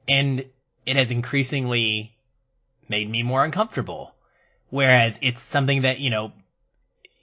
[0.09, 0.45] and
[0.85, 2.15] it has increasingly
[2.87, 4.15] made me more uncomfortable.
[4.69, 6.31] Whereas it's something that, you know,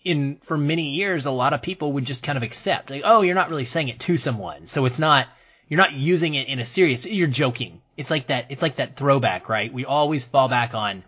[0.05, 3.23] in, for many years, a lot of people would just kind of accept, like, oh,
[3.23, 4.67] you're not really saying it to someone.
[4.67, 5.27] So it's not,
[5.69, 7.83] you're not using it in a serious, you're joking.
[7.97, 9.73] It's like that, it's like that throwback, right?
[9.73, 11.03] We always fall back on,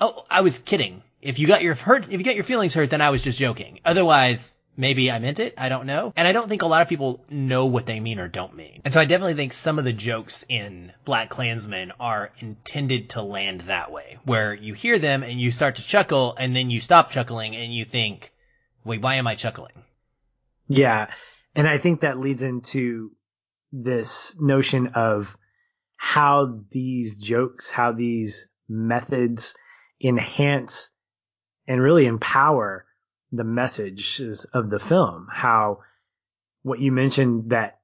[0.00, 1.02] oh, I was kidding.
[1.22, 3.38] If you got your hurt, if you got your feelings hurt, then I was just
[3.38, 3.80] joking.
[3.84, 5.54] Otherwise, maybe I meant it.
[5.56, 6.12] I don't know.
[6.16, 8.82] And I don't think a lot of people know what they mean or don't mean.
[8.84, 13.22] And so I definitely think some of the jokes in Black Klansmen are intended to
[13.22, 16.80] land that way, where you hear them and you start to chuckle and then you
[16.80, 18.32] stop chuckling and you think,
[18.84, 19.72] wait, why am I chuckling?
[20.68, 21.10] Yeah.
[21.54, 23.12] And I think that leads into
[23.72, 25.36] this notion of
[25.96, 29.54] how these jokes, how these methods
[30.02, 30.90] enhance
[31.66, 32.83] and really empower
[33.36, 35.28] the messages of the film.
[35.30, 35.80] How
[36.62, 37.78] what you mentioned that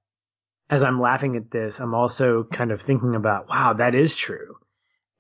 [0.69, 4.57] as I'm laughing at this, I'm also kind of thinking about, wow, that is true.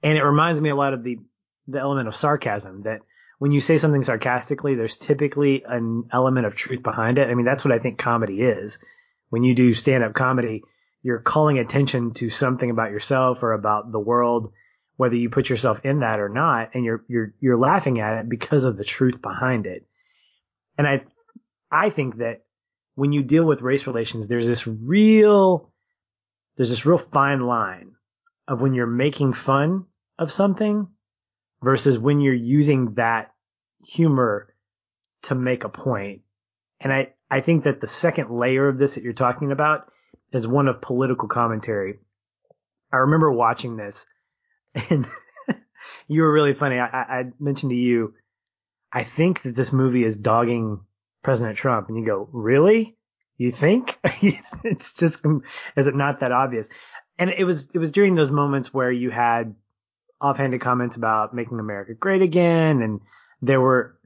[0.02, 1.18] And it reminds me a lot of the,
[1.66, 3.00] the element of sarcasm that
[3.38, 7.28] when you say something sarcastically, there's typically an element of truth behind it.
[7.28, 8.78] I mean, that's what I think comedy is.
[9.28, 10.62] When you do stand up comedy,
[11.02, 14.52] you're calling attention to something about yourself or about the world
[15.00, 18.28] whether you put yourself in that or not, and you're you're you're laughing at it
[18.28, 19.86] because of the truth behind it.
[20.80, 21.02] And I
[21.70, 22.40] I think that
[22.94, 25.70] when you deal with race relations, there's this real
[26.56, 27.96] there's this real fine line
[28.48, 29.84] of when you're making fun
[30.18, 30.88] of something
[31.62, 33.30] versus when you're using that
[33.84, 34.54] humor
[35.24, 36.22] to make a point.
[36.80, 39.92] And I, I think that the second layer of this that you're talking about
[40.32, 41.98] is one of political commentary.
[42.90, 44.06] I remember watching this
[44.88, 45.04] and
[46.08, 46.78] you were really funny.
[46.78, 48.14] I, I mentioned to you,
[48.92, 50.80] I think that this movie is dogging
[51.22, 52.96] President Trump, and you go, really?
[53.36, 53.98] You think?
[54.64, 55.24] it's just,
[55.76, 56.68] is it not that obvious?
[57.18, 59.54] And it was, it was during those moments where you had
[60.20, 63.00] offhanded comments about making America great again, and
[63.42, 63.98] there were,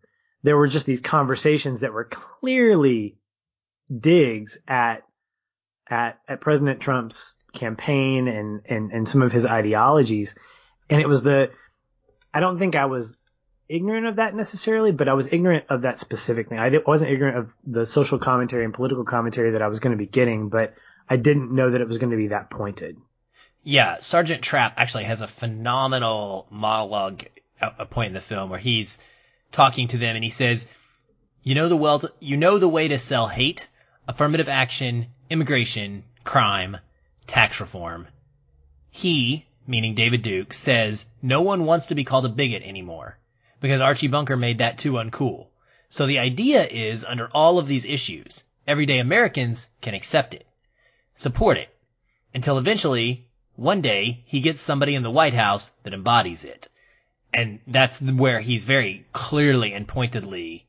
[0.42, 3.16] there were just these conversations that were clearly
[3.96, 5.02] digs at,
[5.88, 10.34] at, at President Trump's campaign and, and, and some of his ideologies.
[10.90, 11.50] And it was the,
[12.32, 13.16] I don't think I was
[13.74, 16.58] ignorant of that necessarily, but I was ignorant of that specific thing.
[16.60, 19.98] I wasn't ignorant of the social commentary and political commentary that I was going to
[19.98, 20.74] be getting, but
[21.10, 22.96] I didn't know that it was going to be that pointed.
[23.64, 27.24] Yeah, Sergeant Trapp actually has a phenomenal monologue
[27.60, 28.98] at a point in the film where he's
[29.50, 30.68] talking to them and he says,
[31.42, 33.68] "You know the well, you know the way to sell hate,
[34.06, 36.76] affirmative action, immigration, crime,
[37.26, 38.06] tax reform."
[38.90, 43.18] He, meaning David Duke, says no one wants to be called a bigot anymore
[43.64, 45.46] because Archie Bunker made that too uncool.
[45.88, 50.46] So the idea is under all of these issues, everyday Americans can accept it,
[51.14, 51.74] support it,
[52.34, 56.68] until eventually, one day, he gets somebody in the White House that embodies it.
[57.32, 60.66] And that's where he's very clearly and pointedly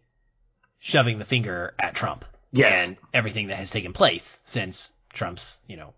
[0.80, 2.24] shoving the finger at Trump.
[2.54, 2.88] Yes.
[2.88, 5.94] And everything that has taken place since Trump's, you know,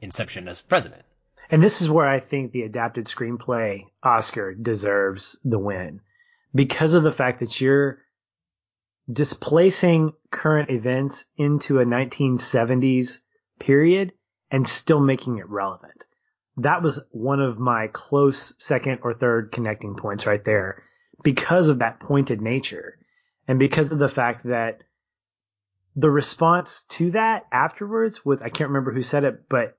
[0.00, 1.02] inception as president.
[1.50, 6.00] And this is where I think the adapted screenplay Oscar deserves the win
[6.54, 7.98] because of the fact that you're
[9.10, 13.18] displacing current events into a 1970s
[13.58, 14.12] period
[14.50, 16.06] and still making it relevant.
[16.56, 20.82] that was one of my close second or third connecting points right there
[21.22, 22.98] because of that pointed nature
[23.48, 24.82] and because of the fact that
[25.96, 29.76] the response to that afterwards was I can't remember who said it, but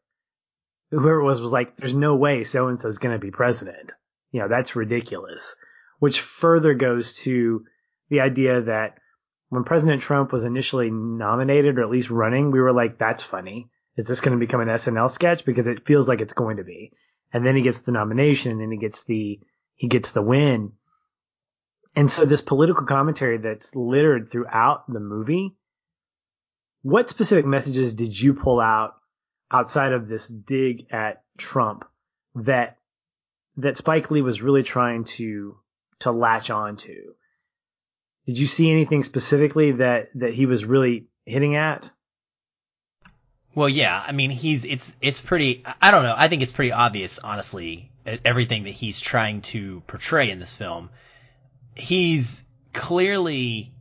[0.90, 3.32] whoever it was was like, "There's no way so and so is going to be
[3.32, 3.94] president."
[4.32, 5.56] You know, that's ridiculous.
[6.02, 7.64] Which further goes to
[8.10, 8.98] the idea that
[9.50, 13.70] when President Trump was initially nominated or at least running, we were like, "That's funny."
[13.96, 15.46] Is this going to become an SNL sketch?
[15.46, 16.92] Because it feels like it's going to be.
[17.32, 19.40] And then he gets the nomination, and then he gets the
[19.76, 20.74] he gets the win.
[21.96, 25.56] And so this political commentary that's littered throughout the movie
[26.82, 28.96] what specific messages did you pull out
[29.52, 31.86] outside of this dig at Trump
[32.36, 32.78] that
[33.58, 35.58] that Spike Lee was really trying to
[36.02, 37.14] to latch on to?
[38.28, 41.92] Did you see anything specifically that that he was really hitting at?
[43.54, 44.02] Well, yeah.
[44.06, 45.64] I mean, he's it's it's pretty.
[45.82, 46.16] I don't know.
[46.16, 50.90] I think it's pretty obvious, honestly, everything that he's trying to portray in this film.
[51.76, 53.74] He's clearly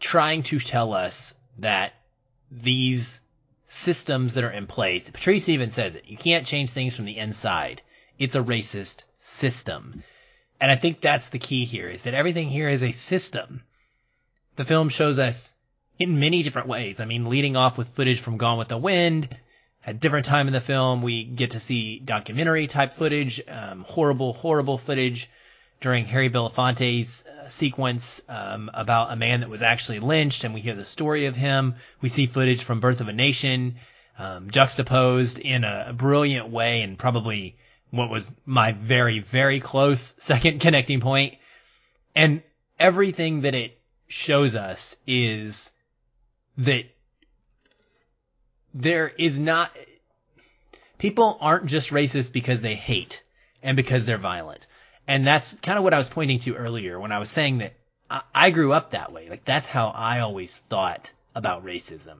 [0.00, 1.94] trying to tell us that
[2.50, 3.20] these
[3.64, 7.16] systems that are in place, Patrice even says it, you can't change things from the
[7.16, 7.82] inside.
[8.18, 10.02] It's a racist system.
[10.60, 13.62] And I think that's the key here is that everything here is a system.
[14.56, 15.54] The film shows us
[15.98, 17.00] in many different ways.
[17.00, 19.28] I mean, leading off with footage from Gone with the Wind,
[19.86, 24.32] at different time in the film, we get to see documentary type footage, um, horrible,
[24.32, 25.30] horrible footage
[25.80, 30.60] during Harry Belafonte's uh, sequence um, about a man that was actually lynched, and we
[30.60, 31.76] hear the story of him.
[32.00, 33.76] We see footage from Birth of a Nation,
[34.18, 37.56] um, juxtaposed in a, a brilliant way, and probably
[37.90, 41.36] what was my very, very close second connecting point.
[42.14, 42.42] And
[42.78, 45.72] everything that it shows us is
[46.58, 46.84] that
[48.74, 49.70] there is not
[50.98, 53.22] people aren't just racist because they hate
[53.62, 54.66] and because they're violent.
[55.08, 57.74] And that's kind of what I was pointing to earlier when I was saying that
[58.10, 59.28] I, I grew up that way.
[59.28, 62.18] Like that's how I always thought about racism.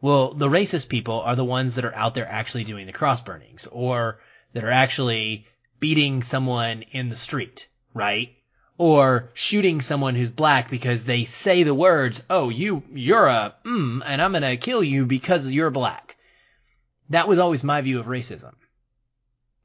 [0.00, 3.20] Well, the racist people are the ones that are out there actually doing the cross
[3.20, 4.18] burnings or
[4.52, 5.46] that are actually
[5.78, 8.36] beating someone in the street, right?
[8.78, 14.02] Or shooting someone who's black because they say the words, "Oh, you you're a mm,
[14.04, 16.16] and I'm going to kill you because you're black."
[17.10, 18.54] That was always my view of racism.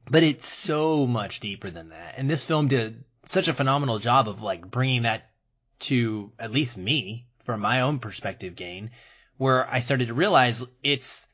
[0.08, 2.14] But it's so much deeper than that.
[2.16, 5.30] And this film did such a phenomenal job of like bringing that
[5.78, 8.90] to at least me from my own perspective gain
[9.36, 11.28] where I started to realize it's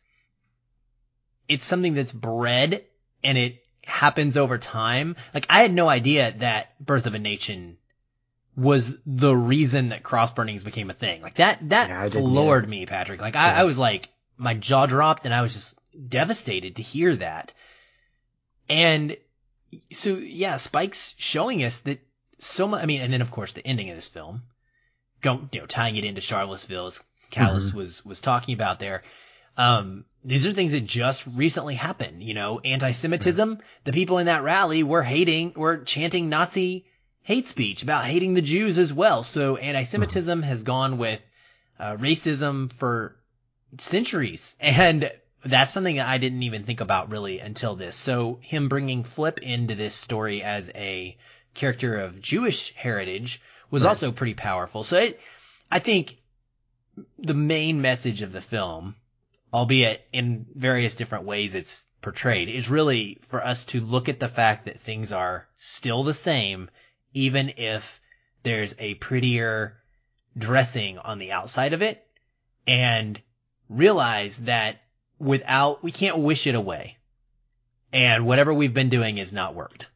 [1.49, 2.85] it's something that's bred
[3.25, 5.17] and it happens over time.
[5.35, 7.79] Like I had no idea that Birth of a Nation
[8.57, 11.23] was the reason that cross burnings became a thing.
[11.23, 13.21] Like that that yeah, floored me, Patrick.
[13.21, 13.61] Like I, yeah.
[13.61, 17.53] I was like my jaw dropped and I was just devastated to hear that.
[18.69, 19.17] And
[19.91, 22.01] so yeah, Spike's showing us that
[22.39, 22.83] so much.
[22.83, 24.43] I mean, and then of course the ending of this film,
[25.23, 27.79] go, you know, tying it into Charlottesville as Collis mm-hmm.
[27.79, 29.03] was was talking about there.
[29.57, 32.23] Um, these are things that just recently happened.
[32.23, 33.59] You know, anti-Semitism.
[33.85, 36.87] The people in that rally were hating, were chanting Nazi
[37.23, 39.23] hate speech about hating the Jews as well.
[39.23, 40.49] So anti-Semitism mm-hmm.
[40.49, 41.25] has gone with
[41.79, 43.17] uh, racism for
[43.79, 45.11] centuries, and
[45.45, 47.97] that's something that I didn't even think about really until this.
[47.97, 51.17] So him bringing Flip into this story as a
[51.55, 53.91] character of Jewish heritage was right.
[53.91, 54.83] also pretty powerful.
[54.83, 55.21] So it,
[55.71, 56.17] I think
[57.19, 58.95] the main message of the film,
[59.53, 64.29] albeit in various different ways it's portrayed, is really for us to look at the
[64.29, 66.71] fact that things are still the same,
[67.13, 68.01] even if
[68.43, 69.77] there's a prettier
[70.37, 72.05] dressing on the outside of it
[72.67, 73.21] and
[73.69, 74.81] realize that
[75.19, 76.97] without, we can't wish it away.
[77.93, 79.89] And whatever we've been doing has not worked.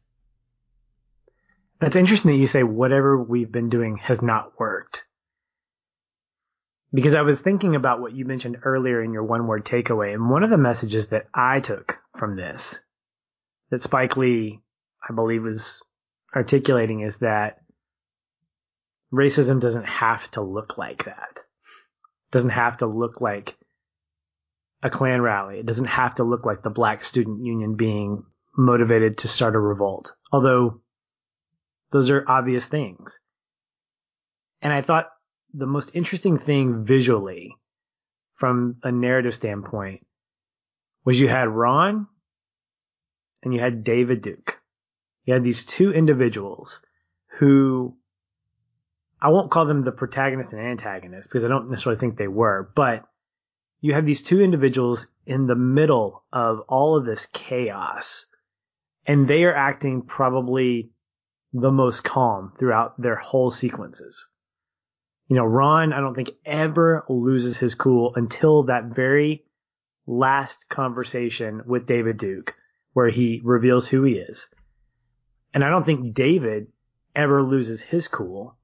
[1.79, 5.06] That's interesting that you say whatever we've been doing has not worked.
[6.97, 10.31] Because I was thinking about what you mentioned earlier in your one word takeaway, and
[10.31, 12.79] one of the messages that I took from this
[13.69, 14.63] that Spike Lee,
[15.07, 15.83] I believe, was
[16.35, 17.59] articulating is that
[19.13, 21.33] racism doesn't have to look like that.
[21.35, 23.55] It doesn't have to look like
[24.81, 25.59] a Klan rally.
[25.59, 28.23] It doesn't have to look like the Black Student Union being
[28.57, 30.81] motivated to start a revolt, although
[31.91, 33.19] those are obvious things.
[34.63, 35.11] And I thought
[35.57, 37.57] the most interesting thing visually
[38.35, 40.05] from a narrative standpoint
[41.03, 42.07] was you had Ron
[43.41, 44.61] and you had David Duke.
[45.25, 46.81] You had these two individuals
[47.39, 47.97] who
[49.19, 52.71] I won't call them the protagonist and antagonist because I don't necessarily think they were,
[52.75, 53.05] but
[53.81, 58.27] you have these two individuals in the middle of all of this chaos
[59.07, 60.91] and they are acting probably
[61.51, 64.29] the most calm throughout their whole sequences.
[65.27, 69.43] You know, Ron, I don't think ever loses his cool until that very
[70.05, 72.55] last conversation with David Duke
[72.93, 74.49] where he reveals who he is.
[75.53, 76.67] And I don't think David
[77.15, 78.57] ever loses his cool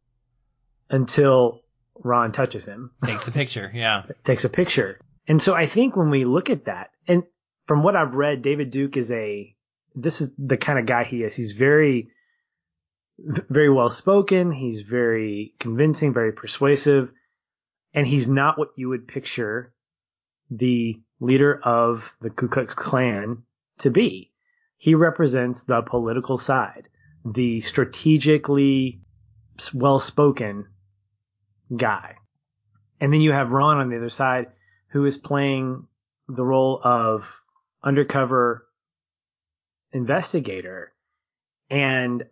[0.89, 1.61] until
[2.01, 2.91] Ron touches him.
[3.03, 4.03] Takes a picture, yeah.
[4.24, 4.99] Takes a picture.
[5.28, 7.24] And so I think when we look at that, and
[7.68, 9.55] from what I've read, David Duke is a,
[9.95, 11.36] this is the kind of guy he is.
[11.36, 12.09] He's very,
[13.20, 14.51] very well spoken.
[14.51, 17.11] He's very convincing, very persuasive.
[17.93, 19.74] And he's not what you would picture
[20.49, 23.43] the leader of the Ku Klux Klan
[23.80, 24.32] to be.
[24.78, 26.89] He represents the political side,
[27.24, 29.01] the strategically
[29.74, 30.68] well spoken
[31.76, 32.16] guy.
[32.99, 34.47] And then you have Ron on the other side
[34.89, 35.88] who is playing
[36.28, 37.26] the role of
[37.84, 38.68] undercover
[39.91, 40.93] investigator.
[41.70, 42.24] And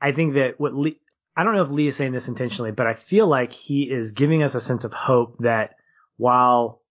[0.00, 1.00] I think that what Lee,
[1.36, 4.12] I don't know if Lee is saying this intentionally, but I feel like he is
[4.12, 5.76] giving us a sense of hope that
[6.16, 6.82] while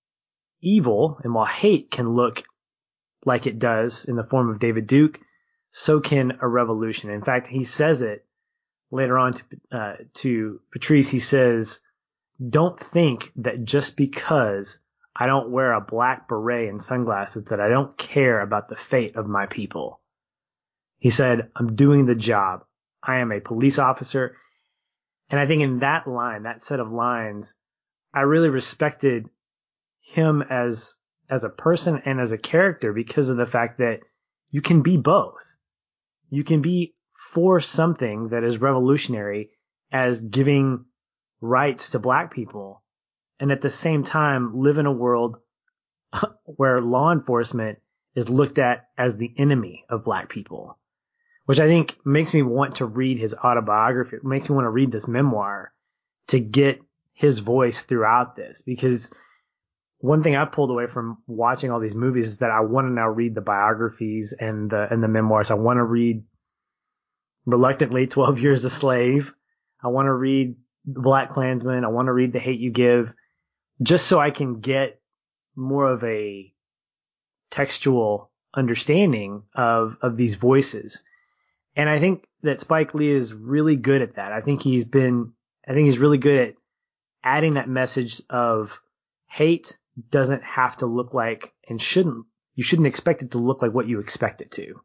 [0.61, 2.43] evil and while hate can look
[3.25, 5.19] like it does in the form of David Duke,
[5.71, 7.09] so can a revolution.
[7.09, 8.25] In fact, he says it
[8.89, 11.09] later on to, uh, to Patrice.
[11.09, 11.81] He says,
[12.49, 14.79] don't think that just because
[15.15, 19.15] I don't wear a black beret and sunglasses that I don't care about the fate
[19.15, 19.99] of my people.
[20.99, 22.63] He said, I'm doing the job.
[23.07, 24.35] I am a police officer.
[25.29, 27.55] And I think in that line, that set of lines,
[28.13, 29.29] I really respected
[30.01, 30.95] him as,
[31.29, 34.01] as a person and as a character because of the fact that
[34.51, 35.57] you can be both.
[36.29, 36.95] You can be
[37.33, 39.51] for something that is revolutionary
[39.91, 40.85] as giving
[41.41, 42.83] rights to black people
[43.39, 45.37] and at the same time live in a world
[46.43, 47.79] where law enforcement
[48.15, 50.77] is looked at as the enemy of black people,
[51.47, 54.17] which I think makes me want to read his autobiography.
[54.17, 55.71] It makes me want to read this memoir
[56.27, 56.81] to get
[57.13, 59.11] his voice throughout this because
[59.99, 62.91] one thing I pulled away from watching all these movies is that I want to
[62.91, 65.49] now read the biographies and the and the memoirs.
[65.49, 66.25] I want to read
[67.45, 69.33] reluctantly 12 years a slave.
[69.81, 71.85] I want to read Black Klansman.
[71.85, 73.13] I want to read The Hate You Give
[73.81, 74.99] just so I can get
[75.55, 76.53] more of a
[77.51, 81.03] textual understanding of, of these voices.
[81.77, 84.31] And I think that Spike Lee is really good at that.
[84.33, 85.33] I think he's been,
[85.65, 86.55] I think he's really good at
[87.23, 88.81] adding that message of
[89.27, 89.77] hate
[90.09, 92.25] doesn't have to look like and shouldn't,
[92.55, 94.81] you shouldn't expect it to look like what you expect it to.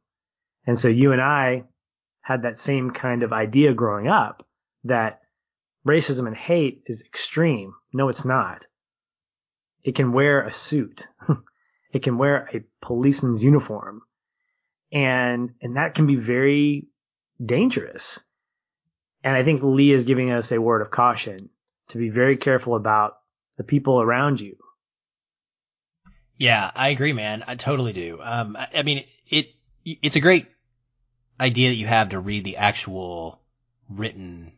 [0.67, 1.65] And so you and I
[2.21, 4.47] had that same kind of idea growing up
[4.85, 5.21] that
[5.89, 7.73] racism and hate is extreme.
[7.95, 8.67] No, it's not.
[9.83, 11.09] It can wear a suit.
[11.93, 14.03] it can wear a policeman's uniform.
[14.93, 16.87] And, and that can be very
[17.45, 18.23] dangerous.
[19.25, 21.49] And I think Lee is giving us a word of caution
[21.89, 23.15] to be very careful about
[23.57, 24.57] the people around you.
[26.37, 27.45] Yeah, I agree, man.
[27.47, 28.19] I totally do.
[28.21, 30.47] Um, I, I mean, it, it's a great
[31.41, 33.41] idea that you have to read the actual
[33.89, 34.53] written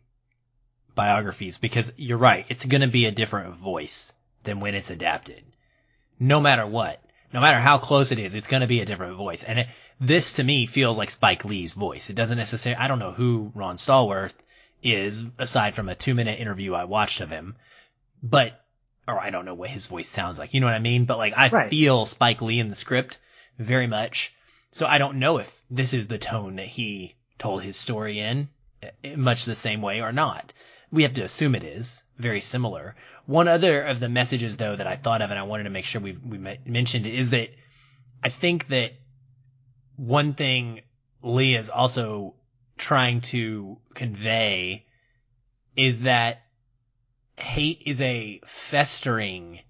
[0.94, 2.46] biographies because you're right.
[2.48, 4.12] It's going to be a different voice
[4.44, 5.42] than when it's adapted.
[6.18, 7.03] No matter what.
[7.34, 9.42] No matter how close it is, it's going to be a different voice.
[9.42, 9.68] And it,
[9.98, 12.08] this to me feels like Spike Lee's voice.
[12.08, 14.34] It doesn't necessarily, I don't know who Ron Stallworth
[14.84, 17.56] is aside from a two minute interview I watched of him,
[18.22, 18.64] but,
[19.08, 20.54] or I don't know what his voice sounds like.
[20.54, 21.06] You know what I mean?
[21.06, 21.70] But like I right.
[21.70, 23.18] feel Spike Lee in the script
[23.58, 24.32] very much.
[24.70, 28.48] So I don't know if this is the tone that he told his story in,
[28.80, 30.52] eh, much the same way or not.
[30.92, 32.94] We have to assume it is very similar.
[33.26, 35.86] One other of the messages though that I thought of and I wanted to make
[35.86, 37.50] sure we, we mentioned is that
[38.22, 38.92] I think that
[39.96, 40.80] one thing
[41.22, 42.34] Lee is also
[42.76, 44.84] trying to convey
[45.76, 46.42] is that
[47.36, 49.60] hate is a festering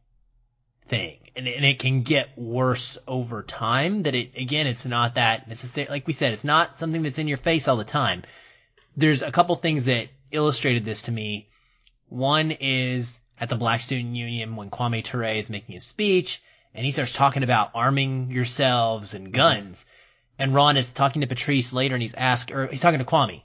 [0.86, 5.48] thing and, and it can get worse over time that it again it's not that
[5.48, 8.22] necessary like we said it's not something that's in your face all the time.
[8.96, 11.48] There's a couple things that illustrated this to me.
[12.09, 16.43] One is at the Black Student Union when Kwame Ture is making his speech
[16.74, 19.35] and he starts talking about arming yourselves and mm-hmm.
[19.35, 19.87] guns.
[20.39, 23.43] And Ron is talking to Patrice later and he's asked, or he's talking to Kwame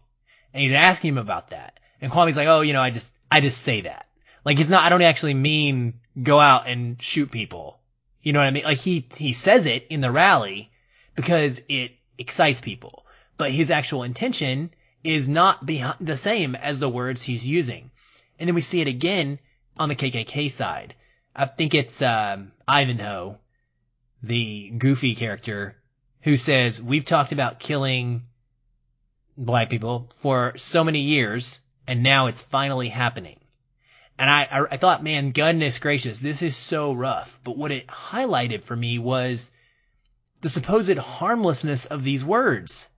[0.53, 1.79] and he's asking him about that.
[2.01, 4.07] And Kwame's like, oh, you know, I just, I just say that.
[4.45, 7.79] Like it's not, I don't actually mean go out and shoot people.
[8.21, 8.63] You know what I mean?
[8.63, 10.71] Like he, he says it in the rally
[11.15, 13.05] because it excites people,
[13.37, 14.71] but his actual intention
[15.03, 17.91] is not behind the same as the words he's using.
[18.39, 19.39] And then we see it again
[19.79, 20.93] on the KKK side.
[21.35, 23.37] I think it's um, Ivanhoe,
[24.21, 25.77] the goofy character,
[26.21, 28.23] who says, "We've talked about killing
[29.37, 33.39] black people for so many years, and now it's finally happening."
[34.17, 37.39] And I, I, I thought, man, goodness gracious, this is so rough.
[37.45, 39.53] But what it highlighted for me was
[40.41, 42.89] the supposed harmlessness of these words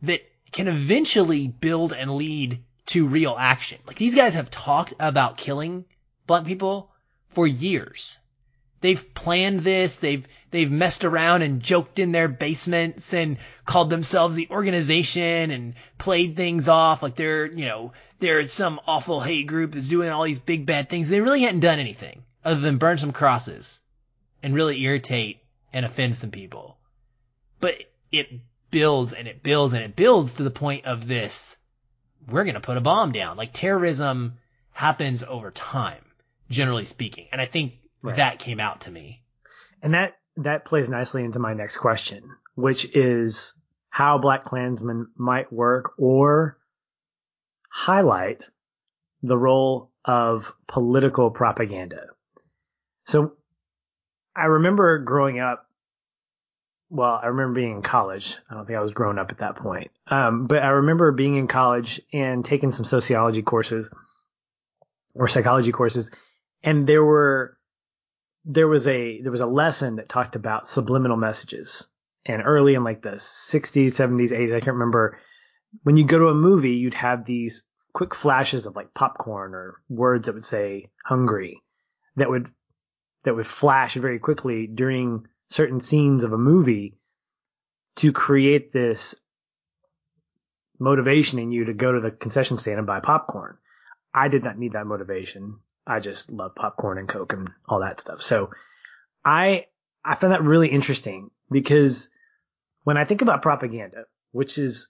[0.00, 3.80] that can eventually build and lead to real action.
[3.86, 5.84] Like these guys have talked about killing
[6.26, 6.90] black people
[7.28, 8.18] for years.
[8.80, 9.96] They've planned this.
[9.96, 15.74] They've, they've messed around and joked in their basements and called themselves the organization and
[15.98, 20.24] played things off like they're, you know, they're some awful hate group that's doing all
[20.24, 21.08] these big bad things.
[21.08, 23.80] They really hadn't done anything other than burn some crosses
[24.42, 25.42] and really irritate
[25.72, 26.76] and offend some people.
[27.60, 27.76] But
[28.10, 28.28] it
[28.70, 31.56] builds and it builds and it builds to the point of this.
[32.28, 33.36] We're going to put a bomb down.
[33.36, 34.38] Like terrorism
[34.72, 36.04] happens over time,
[36.52, 37.26] generally speaking.
[37.32, 38.16] And I think right.
[38.16, 39.22] that came out to me.
[39.82, 42.22] And that, that plays nicely into my next question,
[42.54, 43.54] which is
[43.90, 46.58] how Black Klansmen might work or
[47.70, 48.48] highlight
[49.22, 52.06] the role of political propaganda.
[53.06, 53.34] So
[54.34, 55.66] I remember growing up
[56.92, 58.36] well, I remember being in college.
[58.50, 59.90] I don't think I was grown up at that point.
[60.08, 63.88] Um, but I remember being in college and taking some sociology courses
[65.14, 66.10] or psychology courses.
[66.62, 67.56] And there were,
[68.44, 71.86] there was a, there was a lesson that talked about subliminal messages.
[72.24, 75.18] And early in like the 60s, 70s, 80s, I can't remember.
[75.82, 79.76] When you go to a movie, you'd have these quick flashes of like popcorn or
[79.88, 81.62] words that would say hungry
[82.16, 82.50] that would,
[83.24, 86.96] that would flash very quickly during certain scenes of a movie
[87.96, 89.14] to create this
[90.78, 93.56] motivation in you to go to the concession stand and buy popcorn.
[94.14, 95.60] I did not need that motivation.
[95.86, 98.22] I just love popcorn and Coke and all that stuff.
[98.22, 98.50] So
[99.24, 99.66] I,
[100.04, 102.10] I found that really interesting because
[102.84, 104.88] when I think about propaganda, which is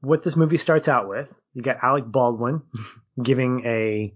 [0.00, 2.62] what this movie starts out with, you got Alec Baldwin
[3.22, 4.14] giving a,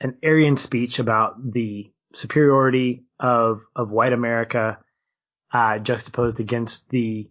[0.00, 4.78] an Aryan speech about the superiority of of white America
[5.52, 7.30] uh, juxtaposed against the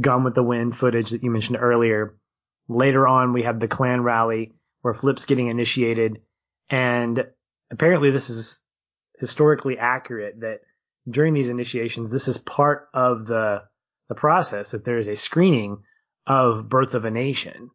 [0.00, 2.16] Gone with the Wind footage that you mentioned earlier.
[2.68, 4.52] Later on, we have the Klan rally
[4.82, 6.20] where Flip's getting initiated,
[6.70, 7.24] and
[7.70, 8.62] apparently this is
[9.18, 10.60] historically accurate that
[11.08, 13.62] during these initiations, this is part of the
[14.08, 15.78] the process that there is a screening
[16.26, 17.70] of Birth of a Nation.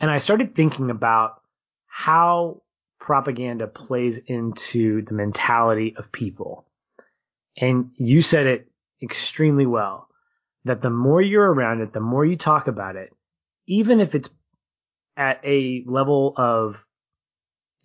[0.00, 1.40] And I started thinking about
[1.86, 2.62] how
[2.98, 6.66] propaganda plays into the mentality of people.
[7.56, 8.68] And you said it
[9.00, 10.08] extremely well
[10.64, 13.12] that the more you're around it, the more you talk about it,
[13.66, 14.30] even if it's
[15.16, 16.84] at a level of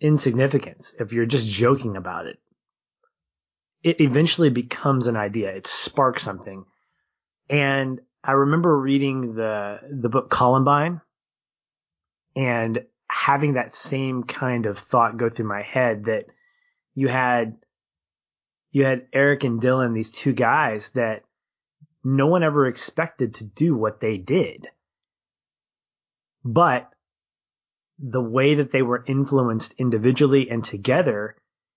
[0.00, 2.38] insignificance, if you're just joking about it,
[3.82, 5.50] it eventually becomes an idea.
[5.50, 6.64] It sparks something.
[7.48, 11.00] And I remember reading the, the book Columbine
[12.36, 16.26] and having that same kind of thought go through my head that
[16.94, 17.56] you had
[18.70, 21.22] you had Eric and Dylan, these two guys that
[22.04, 24.68] no one ever expected to do what they did.
[26.44, 26.90] But
[27.98, 31.36] the way that they were influenced individually and together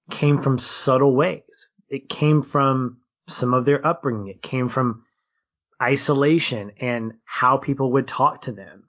[0.10, 1.70] came from subtle ways.
[1.90, 2.98] It came from
[3.28, 4.28] some of their upbringing.
[4.28, 5.04] It came from
[5.82, 8.84] isolation and how people would talk to them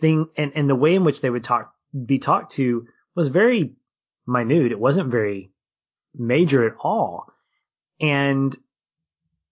[0.00, 1.72] thing and, and the way in which they would talk
[2.06, 3.74] be talked to was very
[4.26, 4.72] minute.
[4.72, 5.52] It wasn't very
[6.14, 7.26] major at all.
[8.00, 8.56] And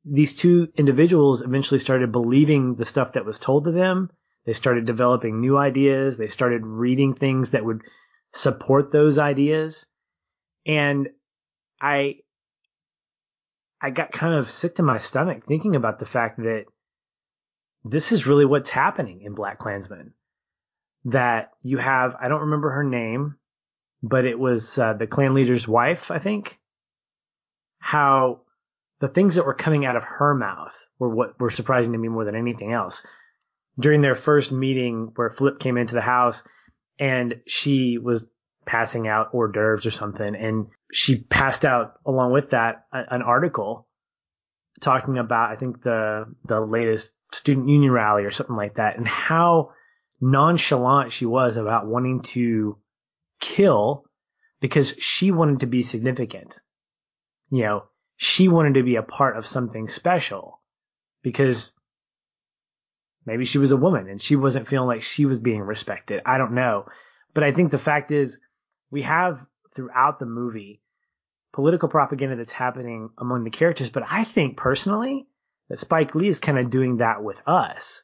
[0.04, 4.10] these two individuals eventually started believing the stuff that was told to them.
[4.44, 6.18] They started developing new ideas.
[6.18, 7.82] They started reading things that would
[8.32, 9.86] support those ideas.
[10.66, 11.08] And
[11.80, 12.16] I,
[13.80, 16.64] I got kind of sick to my stomach thinking about the fact that
[17.84, 20.14] this is really what's happening in Black Klansmen
[21.04, 23.36] that you have, I don't remember her name,
[24.02, 26.58] but it was uh, the Klan leader's wife, I think.
[27.78, 28.42] How
[29.00, 32.08] the things that were coming out of her mouth were what were surprising to me
[32.08, 33.04] more than anything else.
[33.78, 36.44] During their first meeting where Flip came into the house
[36.98, 38.26] and she was
[38.64, 43.88] passing out hors d'oeuvres or something, and she passed out along with that an article
[44.80, 49.08] talking about, I think the the latest student union rally or something like that, and
[49.08, 49.72] how
[50.20, 52.78] nonchalant she was about wanting to
[53.40, 54.04] kill
[54.60, 56.60] because she wanted to be significant.
[57.50, 57.84] You know,
[58.16, 60.60] she wanted to be a part of something special
[61.22, 61.72] because
[63.24, 66.22] maybe she was a woman and she wasn't feeling like she was being respected.
[66.26, 66.86] I don't know.
[67.34, 68.38] But I think the fact is
[68.90, 70.82] we have throughout the movie
[71.52, 75.26] political propaganda that's happening among the characters, but I think personally
[75.68, 78.02] that Spike Lee is kind of doing that with us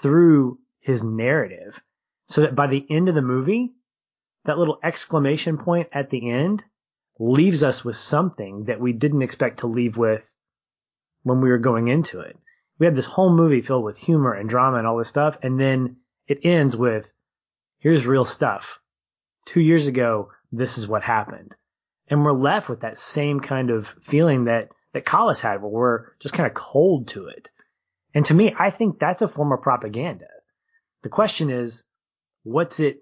[0.00, 1.80] through his narrative.
[2.26, 3.74] So that by the end of the movie,
[4.44, 6.64] that little exclamation point at the end
[7.18, 10.34] leaves us with something that we didn't expect to leave with
[11.22, 12.38] when we were going into it.
[12.78, 15.60] We had this whole movie filled with humor and drama and all this stuff, and
[15.60, 15.96] then
[16.26, 17.12] it ends with,
[17.78, 18.80] here's real stuff.
[19.46, 21.54] Two years ago, this is what happened.
[22.08, 26.06] And we're left with that same kind of feeling that, that Collis had where we're
[26.18, 27.50] just kind of cold to it.
[28.14, 30.26] And to me, I think that's a form of propaganda.
[31.02, 31.84] The question is,
[32.42, 33.00] what's it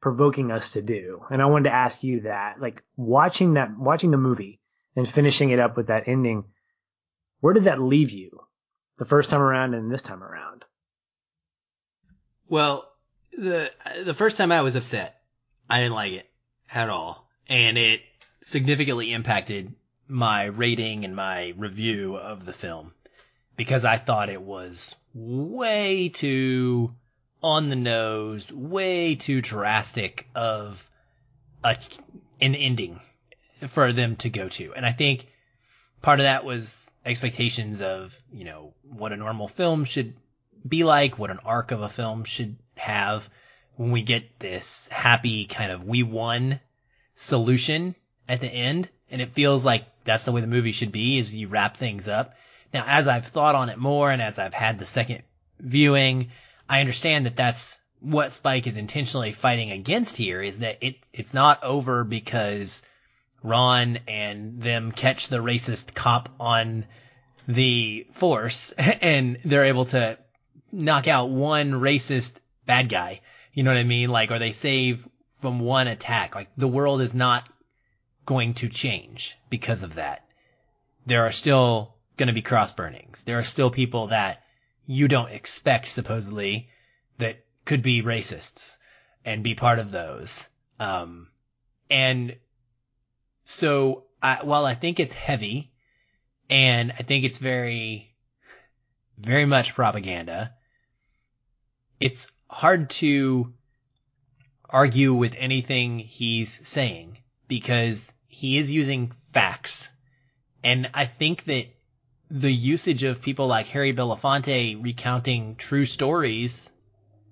[0.00, 1.22] provoking us to do?
[1.30, 4.60] And I wanted to ask you that, like watching that, watching the movie
[4.96, 6.44] and finishing it up with that ending,
[7.40, 8.40] where did that leave you
[8.98, 10.64] the first time around and this time around?
[12.48, 12.90] Well,
[13.32, 13.72] the
[14.04, 15.20] the first time I was upset,
[15.70, 16.30] I didn't like it
[16.72, 18.00] at all, and it
[18.42, 19.74] significantly impacted
[20.08, 22.92] my rating and my review of the film
[23.56, 26.94] because I thought it was way too
[27.42, 30.90] on the nose, way too drastic of
[31.62, 31.76] a
[32.40, 33.00] an ending
[33.66, 34.72] for them to go to.
[34.74, 35.26] And I think
[36.02, 40.14] part of that was expectations of, you know, what a normal film should
[40.66, 43.28] be like, what an arc of a film should have
[43.76, 46.60] when we get this happy kind of we won
[47.14, 47.94] solution
[48.28, 48.88] at the end.
[49.10, 52.08] And it feels like that's the way the movie should be is you wrap things
[52.08, 52.34] up.
[52.74, 55.22] Now, as I've thought on it more and as I've had the second
[55.58, 56.30] viewing,
[56.68, 61.34] I understand that that's what Spike is intentionally fighting against here is that it, it's
[61.34, 62.82] not over because
[63.42, 66.86] Ron and them catch the racist cop on
[67.46, 70.18] the force and they're able to
[70.72, 73.20] knock out one racist bad guy.
[73.52, 74.10] You know what I mean?
[74.10, 75.08] Like, or they save
[75.40, 76.34] from one attack.
[76.34, 77.48] Like, the world is not
[78.26, 80.24] going to change because of that.
[81.06, 83.24] There are still going to be cross burnings.
[83.24, 84.42] There are still people that
[84.86, 86.68] you don't expect, supposedly,
[87.18, 88.76] that could be racists
[89.24, 90.48] and be part of those.
[90.78, 91.28] Um,
[91.90, 92.36] and
[93.50, 95.72] so I, while I think it's heavy
[96.50, 98.14] and I think it's very,
[99.16, 100.52] very much propaganda,
[101.98, 103.54] it's hard to
[104.68, 109.90] argue with anything he's saying because he is using facts.
[110.62, 111.68] And I think that
[112.30, 116.70] the usage of people like Harry Belafonte recounting true stories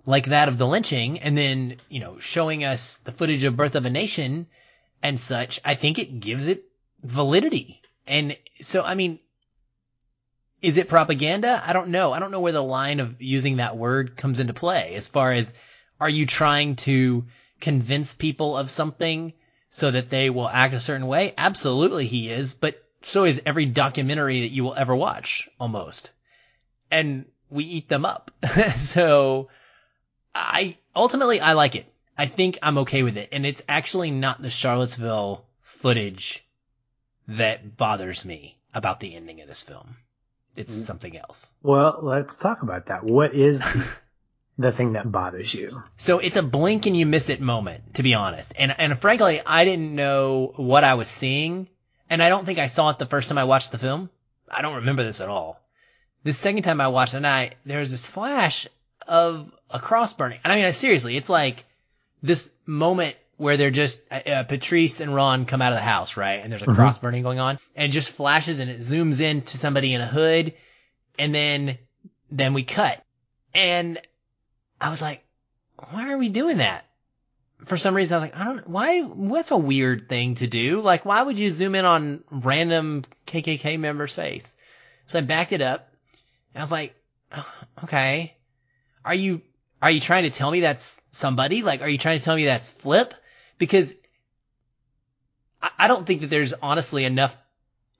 [0.07, 3.75] like that of the lynching and then, you know, showing us the footage of Birth
[3.75, 4.47] of a Nation
[5.07, 6.64] and such, I think it gives it
[7.00, 7.80] validity.
[8.09, 9.20] And so, I mean,
[10.61, 11.62] is it propaganda?
[11.64, 12.12] I don't know.
[12.12, 15.30] I don't know where the line of using that word comes into play as far
[15.30, 15.54] as
[16.00, 17.24] are you trying to
[17.61, 19.32] convince people of something
[19.70, 21.34] so that they will act a certain way?
[21.38, 26.11] Absolutely he is, but so is every documentary that you will ever watch almost.
[26.90, 28.32] And we eat them up.
[28.74, 29.50] so
[30.34, 31.86] I ultimately I like it.
[32.19, 33.29] I think I'm okay with it.
[33.33, 36.47] And it's actually not the Charlottesville footage
[37.29, 39.97] that bothers me about the ending of this film.
[40.57, 40.87] It's mm.
[40.87, 41.51] something else.
[41.62, 43.05] Well, let's talk about that.
[43.05, 43.87] What is the,
[44.59, 45.83] the thing that bothers you?
[45.97, 48.53] So it's a blink and you miss it moment, to be honest.
[48.57, 51.69] And and frankly, I didn't know what I was seeing,
[52.09, 54.09] and I don't think I saw it the first time I watched the film.
[54.51, 55.61] I don't remember this at all.
[56.25, 58.67] The second time I watched it, and I there was this flash
[59.07, 61.64] of a cross burning, and I mean seriously, it's like
[62.23, 66.17] this moment where they're just uh, uh, Patrice and Ron come out of the house,
[66.17, 66.41] right?
[66.43, 66.75] And there's a mm-hmm.
[66.75, 70.01] cross burning going on, and it just flashes and it zooms in to somebody in
[70.01, 70.55] a hood,
[71.19, 71.79] and then
[72.31, 73.03] then we cut,
[73.55, 74.01] and
[74.81, 75.25] I was like,
[75.91, 76.85] why are we doing that?
[77.64, 79.01] For some reason, I was like, I don't why.
[79.03, 80.81] What's a weird thing to do?
[80.81, 84.57] Like, why would you zoom in on random KKK member's face?
[85.07, 85.89] So I backed it up,
[86.53, 86.95] and I was like,
[87.33, 87.53] oh,
[87.85, 88.37] okay,
[89.05, 89.41] are you
[89.87, 91.62] are you trying to tell me that's somebody?
[91.62, 93.14] Like, are you trying to tell me that's Flip?
[93.57, 93.95] Because
[95.62, 97.37] I, I don't think that there's honestly enough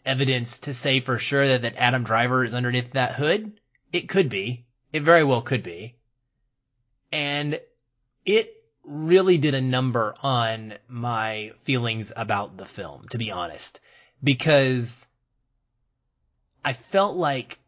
[0.05, 3.61] evidence to say for sure that, that Adam Driver is underneath that hood.
[3.93, 4.67] It could be.
[4.93, 5.95] It very well could be.
[7.13, 7.61] And
[8.25, 13.79] it really did a number on my feelings about the film, to be honest,
[14.25, 15.07] because
[16.65, 17.61] I felt like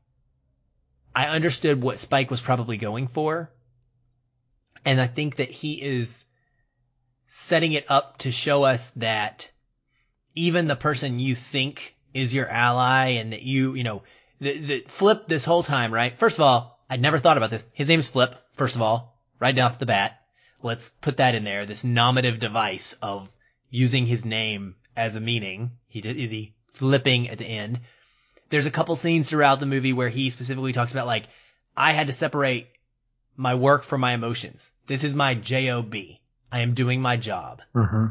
[1.15, 3.53] I understood what Spike was probably going for
[4.85, 6.25] and I think that he is
[7.27, 9.51] setting it up to show us that
[10.35, 14.03] even the person you think is your ally and that you, you know,
[14.41, 16.17] the, the Flip this whole time, right?
[16.17, 17.67] First of all, I'd never thought about this.
[17.73, 20.21] His name's Flip, first of all, right off the bat.
[20.63, 21.67] Let's put that in there.
[21.67, 23.29] This nominative device of
[23.71, 25.73] using his name as a meaning?
[25.87, 27.81] He did, is he flipping at the end?
[28.49, 31.25] There's a couple scenes throughout the movie where he specifically talks about like,
[31.77, 32.69] I had to separate
[33.39, 34.71] my work for my emotions.
[34.89, 35.95] This is my job.
[36.51, 37.63] I am doing my job.
[37.75, 38.07] Mm-hmm.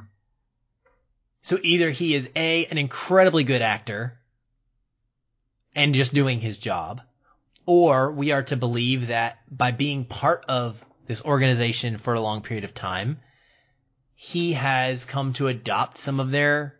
[1.41, 4.19] So either he is a an incredibly good actor
[5.75, 7.01] and just doing his job,
[7.65, 12.41] or we are to believe that by being part of this organization for a long
[12.41, 13.19] period of time,
[14.15, 16.79] he has come to adopt some of their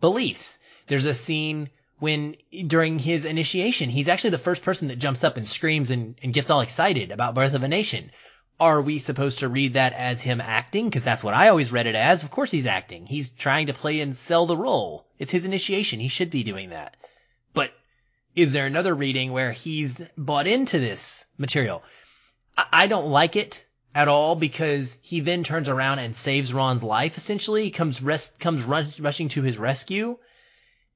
[0.00, 0.58] beliefs.
[0.86, 2.36] There's a scene when
[2.66, 6.34] during his initiation, he's actually the first person that jumps up and screams and, and
[6.34, 8.10] gets all excited about Birth of a Nation.
[8.60, 10.88] Are we supposed to read that as him acting?
[10.88, 12.22] Because that's what I always read it as.
[12.22, 13.06] Of course he's acting.
[13.06, 15.06] He's trying to play and sell the role.
[15.18, 16.00] It's his initiation.
[16.00, 16.96] He should be doing that.
[17.52, 17.72] But
[18.36, 21.82] is there another reading where he's bought into this material?
[22.56, 23.64] I, I don't like it
[23.94, 27.16] at all because he then turns around and saves Ron's life.
[27.16, 30.18] Essentially, comes rest comes rush, rushing to his rescue,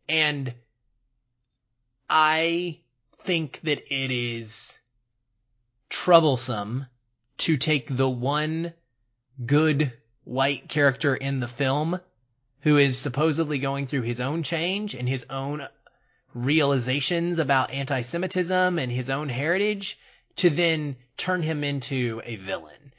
[0.08, 0.52] and
[2.10, 2.80] I
[3.18, 4.80] think that it is
[5.90, 6.86] troublesome
[7.38, 8.72] to take the one
[9.44, 9.92] good
[10.24, 12.00] white character in the film
[12.60, 15.66] who is supposedly going through his own change and his own
[16.34, 19.98] realizations about anti-Semitism and his own heritage
[20.36, 22.92] to then turn him into a villain.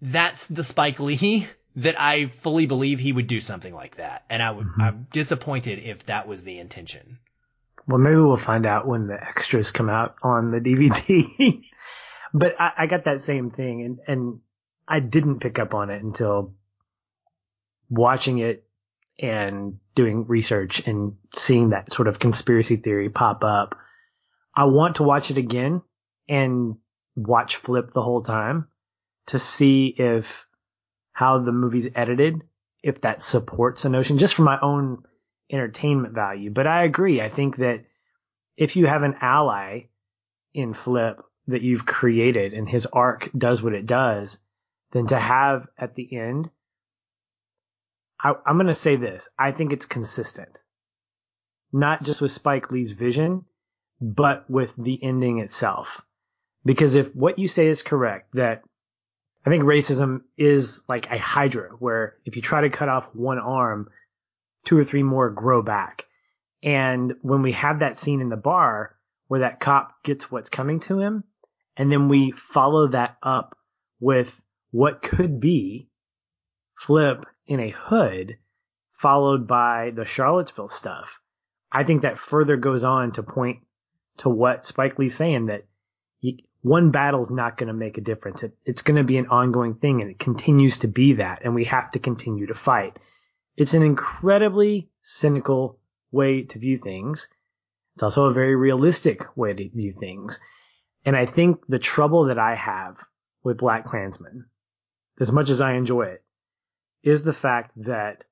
[0.00, 1.46] That's the Spike Lee
[1.76, 4.24] that I fully believe he would do something like that.
[4.28, 4.80] And I would, mm-hmm.
[4.80, 7.18] I'm disappointed if that was the intention.
[7.88, 11.64] Well, maybe we'll find out when the extras come out on the DVD.
[12.34, 14.40] but I, I got that same thing and, and
[14.86, 16.54] I didn't pick up on it until
[17.88, 18.68] watching it
[19.18, 23.74] and doing research and seeing that sort of conspiracy theory pop up.
[24.54, 25.80] I want to watch it again
[26.28, 26.76] and
[27.16, 28.68] watch Flip the whole time
[29.28, 30.46] to see if
[31.12, 32.42] how the movie's edited,
[32.82, 35.02] if that supports a notion just for my own
[35.50, 36.50] entertainment value.
[36.50, 37.20] But I agree.
[37.20, 37.84] I think that
[38.56, 39.84] if you have an ally
[40.52, 44.38] in Flip that you've created and his arc does what it does,
[44.92, 46.50] then to have at the end,
[48.20, 49.28] I, am going to say this.
[49.38, 50.62] I think it's consistent.
[51.72, 53.44] Not just with Spike Lee's vision,
[54.00, 56.02] but with the ending itself.
[56.64, 58.62] Because if what you say is correct, that
[59.46, 63.38] I think racism is like a hydra where if you try to cut off one
[63.38, 63.88] arm,
[64.64, 66.06] two or three more grow back.
[66.62, 68.96] And when we have that scene in the bar
[69.28, 71.24] where that cop gets what's coming to him,
[71.76, 73.56] and then we follow that up
[74.00, 75.88] with what could be
[76.78, 78.38] Flip in a hood,
[78.92, 81.20] followed by the Charlottesville stuff.
[81.72, 83.58] I think that further goes on to point
[84.18, 85.66] to what Spike Lee's saying that
[86.20, 88.44] you, one battle's not going to make a difference.
[88.44, 91.40] It, it's going to be an ongoing thing and it continues to be that.
[91.42, 92.96] And we have to continue to fight.
[93.58, 95.80] It's an incredibly cynical
[96.12, 97.26] way to view things.
[97.96, 100.38] It's also a very realistic way to view things.
[101.04, 103.04] And I think the trouble that I have
[103.42, 104.46] with Black Klansmen,
[105.18, 106.22] as much as I enjoy it,
[107.02, 108.26] is the fact that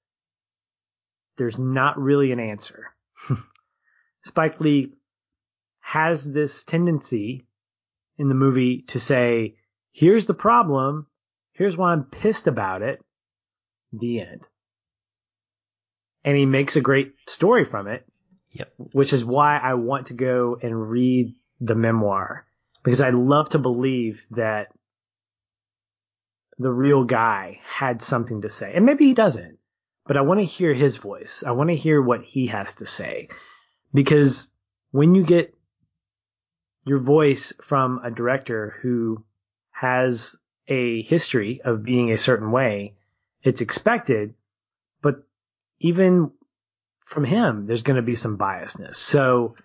[1.37, 2.95] there's not really an answer.
[4.23, 4.93] Spike Lee
[5.81, 7.49] has this tendency
[8.17, 9.57] in the movie to say,
[9.91, 11.09] here's the problem.
[11.51, 13.05] Here's why I'm pissed about it.
[13.93, 14.47] The end.
[16.27, 18.07] And he makes a great story from it.
[18.53, 18.73] Yep.
[18.93, 22.45] Which is why I want to go and read the memoir
[22.83, 24.69] because I love to believe that
[26.59, 28.73] the real guy had something to say.
[28.75, 29.59] And maybe he doesn't,
[30.07, 31.43] but I want to hear his voice.
[31.47, 33.29] I want to hear what he has to say
[33.93, 34.51] because
[34.91, 35.53] when you get
[36.85, 39.25] your voice from a director who
[39.73, 40.37] has
[40.69, 42.95] a history of being a certain way,
[43.43, 44.35] it's expected,
[45.81, 46.31] even
[47.05, 48.97] from him, there's going to be some biasness.
[48.97, 49.57] So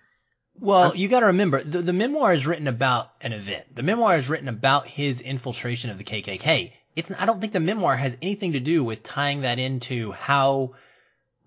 [0.59, 3.75] well, you got to remember the, the memoir is written about an event.
[3.75, 6.71] The memoir is written about his infiltration of the KKK.
[6.95, 10.75] It's I don't think the memoir has anything to do with tying that into how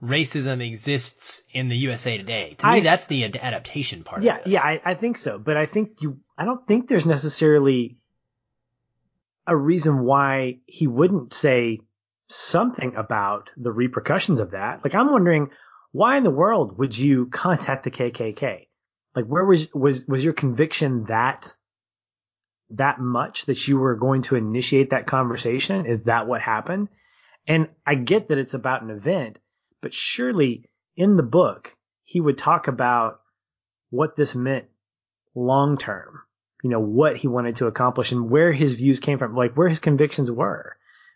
[0.02, 2.56] racism exists in the USA today.
[2.58, 4.22] To I, me, that's the ad- adaptation part.
[4.22, 5.38] Yeah, yeah, I, I think so.
[5.38, 7.96] But I think you, I don't think there's necessarily
[9.46, 11.80] a reason why he wouldn't say
[12.28, 14.80] something about the repercussions of that.
[14.82, 15.50] Like, I'm wondering
[15.94, 18.66] why in the world would you contact the KKK?
[19.14, 21.54] Like where was was was your conviction that
[22.70, 25.86] that much that you were going to initiate that conversation?
[25.86, 26.88] Is that what happened?
[27.46, 29.38] And I get that it's about an event,
[29.82, 33.20] but surely in the book he would talk about
[33.90, 34.64] what this meant
[35.34, 36.22] long term.
[36.64, 39.68] You know, what he wanted to accomplish and where his views came from, like where
[39.68, 40.73] his convictions were.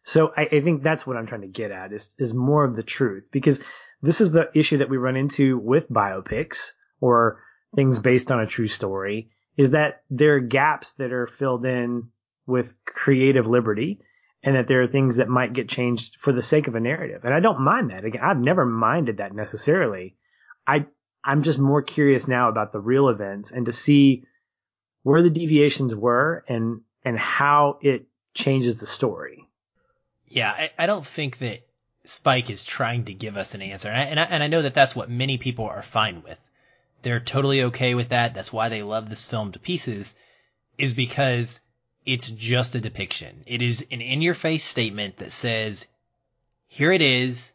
[0.08, 2.74] So I, I think that's what I'm trying to get at is, is more of
[2.74, 3.60] the truth because
[4.00, 7.42] this is the issue that we run into with biopics or
[7.76, 9.28] things based on a true story
[9.58, 12.08] is that there are gaps that are filled in
[12.46, 14.00] with creative liberty
[14.42, 17.26] and that there are things that might get changed for the sake of a narrative.
[17.26, 18.06] And I don't mind that.
[18.06, 20.16] Again, I've never minded that necessarily.
[20.66, 20.86] I,
[21.22, 24.24] I'm just more curious now about the real events and to see
[25.02, 29.47] where the deviations were and, and how it changes the story.
[30.28, 31.66] Yeah, I, I don't think that
[32.04, 33.88] Spike is trying to give us an answer.
[33.88, 36.38] And I, and I, and I know that that's what many people are fine with.
[37.02, 38.34] They're totally okay with that.
[38.34, 40.14] That's why they love this film to pieces
[40.76, 41.60] is because
[42.04, 43.42] it's just a depiction.
[43.46, 45.86] It is an in your face statement that says,
[46.66, 47.52] here it is.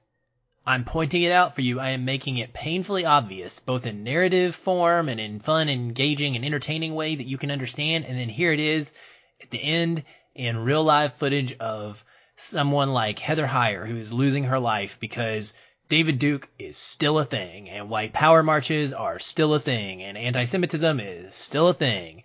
[0.66, 1.80] I'm pointing it out for you.
[1.80, 6.46] I am making it painfully obvious, both in narrative form and in fun, engaging, and
[6.46, 8.06] entertaining way that you can understand.
[8.06, 8.94] And then here it is
[9.42, 10.04] at the end
[10.36, 12.06] in real live footage of
[12.36, 15.54] someone like Heather Heyer who is losing her life because
[15.90, 20.18] David Duke is still a thing and white power marches are still a thing and
[20.18, 22.24] anti-Semitism is still a thing.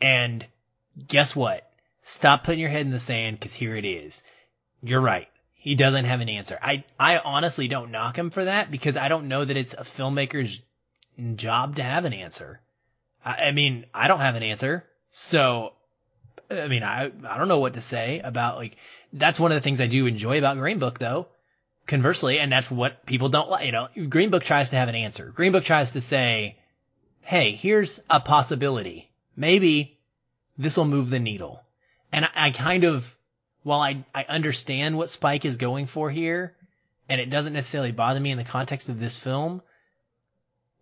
[0.00, 0.46] And
[1.08, 1.70] guess what?
[2.00, 4.24] Stop putting your head in the sand because here it is.
[4.82, 5.28] You're right.
[5.52, 6.58] He doesn't have an answer.
[6.60, 9.82] I, I honestly don't knock him for that because I don't know that it's a
[9.82, 10.60] filmmaker's
[11.36, 12.60] job to have an answer.
[13.24, 14.84] I, I mean, I don't have an answer.
[15.12, 15.74] So,
[16.50, 18.76] I mean, I, I don't know what to say about like,
[19.12, 21.28] that's one of the things I do enjoy about Green Book though.
[21.86, 24.94] Conversely, and that's what people don't like, you know, Green Book tries to have an
[24.94, 25.32] answer.
[25.34, 26.56] Green Book tries to say,
[27.22, 29.10] Hey, here's a possibility.
[29.36, 29.98] Maybe
[30.56, 31.62] this will move the needle.
[32.12, 33.16] And I, I kind of,
[33.62, 36.54] while I, I understand what Spike is going for here,
[37.08, 39.62] and it doesn't necessarily bother me in the context of this film,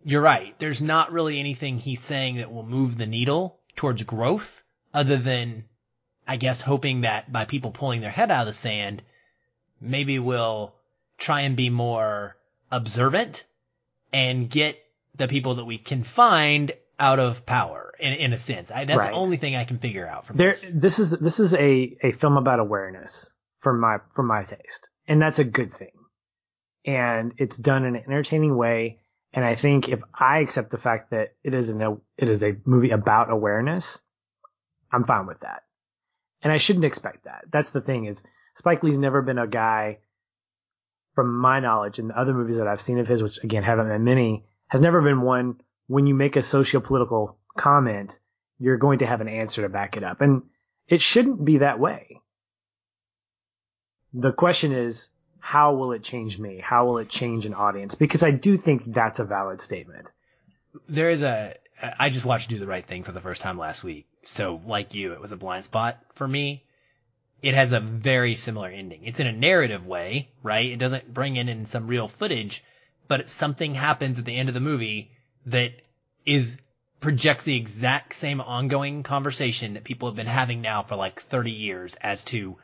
[0.03, 0.57] you're right.
[0.59, 4.63] There's not really anything he's saying that will move the needle towards growth
[4.93, 5.65] other than,
[6.27, 9.01] I guess, hoping that by people pulling their head out of the sand,
[9.79, 10.73] maybe we'll
[11.17, 12.35] try and be more
[12.71, 13.45] observant
[14.13, 14.77] and get
[15.15, 18.71] the people that we can find out of power in, in a sense.
[18.71, 19.09] I, that's right.
[19.09, 20.51] the only thing I can figure out from there.
[20.51, 20.71] This.
[20.73, 25.21] this is this is a, a film about awareness for my for my taste, and
[25.21, 25.91] that's a good thing.
[26.85, 28.99] And it's done in an entertaining way.
[29.33, 32.57] And I think if I accept the fact that it is an it is a
[32.65, 33.99] movie about awareness,
[34.91, 35.63] I'm fine with that.
[36.41, 37.45] And I shouldn't expect that.
[37.51, 38.23] That's the thing is
[38.55, 39.99] Spike Lee's never been a guy,
[41.15, 43.89] from my knowledge, in the other movies that I've seen of his, which again haven't
[43.89, 48.19] been many, has never been one when you make a socio-political comment,
[48.59, 50.21] you're going to have an answer to back it up.
[50.21, 50.43] And
[50.87, 52.21] it shouldn't be that way.
[54.13, 56.61] The question is, how will it change me?
[56.63, 57.95] How will it change an audience?
[57.95, 60.11] Because I do think that's a valid statement.
[60.87, 61.55] There is a,
[61.99, 64.07] I just watched Do the Right Thing for the first time last week.
[64.23, 66.63] So like you, it was a blind spot for me.
[67.41, 69.03] It has a very similar ending.
[69.05, 70.69] It's in a narrative way, right?
[70.69, 72.63] It doesn't bring in, in some real footage,
[73.07, 75.11] but something happens at the end of the movie
[75.47, 75.73] that
[76.25, 76.57] is
[76.99, 81.51] projects the exact same ongoing conversation that people have been having now for like 30
[81.51, 82.57] years as to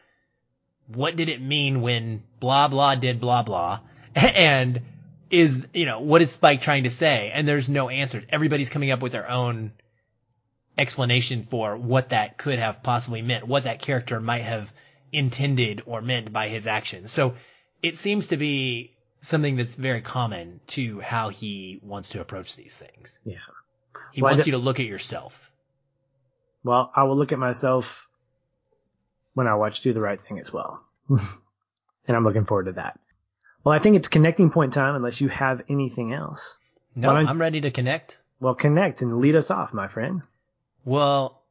[0.85, 3.79] what did it mean when blah blah did blah blah
[4.15, 4.81] and
[5.31, 8.91] is you know what is Spike trying to say and there's no answer everybody's coming
[8.91, 9.71] up with their own
[10.77, 14.73] explanation for what that could have possibly meant what that character might have
[15.11, 17.33] intended or meant by his actions so
[17.81, 22.77] it seems to be something that's very common to how he wants to approach these
[22.77, 23.19] things.
[23.25, 23.37] Yeah.
[24.13, 25.51] He well, wants you to look at yourself.
[26.63, 28.07] Well, I will look at myself
[29.33, 30.81] when I watch Do the Right Thing as well.
[31.09, 31.19] and
[32.15, 32.99] I'm looking forward to that.
[33.63, 36.57] Well, I think it's connecting point time unless you have anything else.
[36.95, 38.19] No, I'm ready to connect.
[38.39, 40.21] Well, connect and lead us off, my friend.
[40.87, 41.43] Well,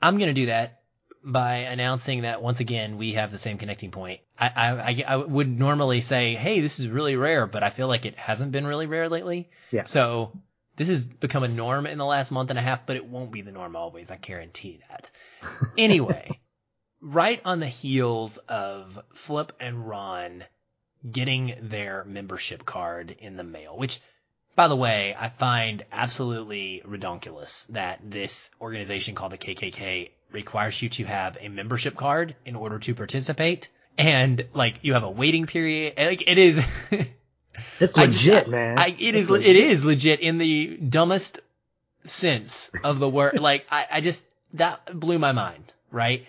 [0.00, 0.80] I'm going to do that
[1.22, 4.20] by announcing that once again we have the same connecting point.
[4.40, 8.06] I, I, I would normally say, hey, this is really rare, but I feel like
[8.06, 9.50] it hasn't been really rare lately.
[9.70, 9.82] Yeah.
[9.82, 10.32] So
[10.76, 13.30] this has become a norm in the last month and a half, but it won't
[13.30, 14.10] be the norm always.
[14.10, 15.10] I guarantee that.
[15.76, 16.40] anyway,
[17.02, 20.44] right on the heels of Flip and Ron
[21.12, 24.00] getting their membership card in the mail, which
[24.58, 30.88] by the way, I find absolutely redonkulous that this organization called the KKK requires you
[30.88, 33.68] to have a membership card in order to participate.
[33.96, 35.94] And like you have a waiting period.
[35.96, 36.60] Like it is.
[37.80, 38.78] It's legit, just, man.
[38.78, 39.28] I, it is.
[39.28, 39.48] Legit.
[39.48, 41.40] It is legit in the dumbest
[42.04, 43.38] sense of the word.
[43.40, 45.72] like I, I just that blew my mind.
[45.90, 46.26] Right.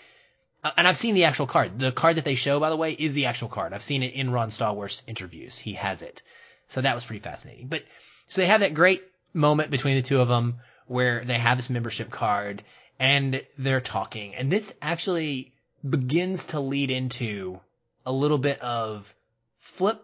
[0.64, 1.78] Uh, and I've seen the actual card.
[1.78, 3.74] The card that they show, by the way, is the actual card.
[3.74, 5.60] I've seen it in Ron Stallworth's interviews.
[5.60, 6.24] He has it.
[6.68, 7.68] So that was pretty fascinating.
[7.68, 7.84] But
[8.30, 9.04] so they have that great
[9.34, 12.64] moment between the two of them where they have this membership card
[13.00, 14.36] and they're talking.
[14.36, 15.52] And this actually
[15.88, 17.60] begins to lead into
[18.06, 19.14] a little bit of
[19.58, 20.02] Flip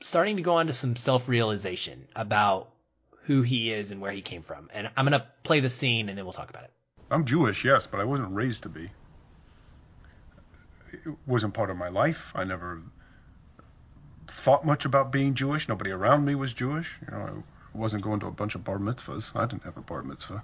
[0.00, 2.70] starting to go on to some self-realization about
[3.24, 4.70] who he is and where he came from.
[4.72, 6.72] And I'm going to play the scene and then we'll talk about it.
[7.10, 8.90] I'm Jewish, yes, but I wasn't raised to be.
[10.92, 12.32] It wasn't part of my life.
[12.34, 12.80] I never
[14.30, 15.68] thought much about being Jewish.
[15.68, 16.98] Nobody around me was Jewish.
[17.02, 19.34] You know, I wasn't going to a bunch of bar mitzvahs.
[19.34, 20.42] I didn't have a bar mitzvah.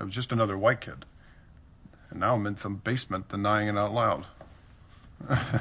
[0.00, 1.04] I was just another white kid.
[2.10, 4.26] And now I'm in some basement denying it out loud.
[5.28, 5.60] I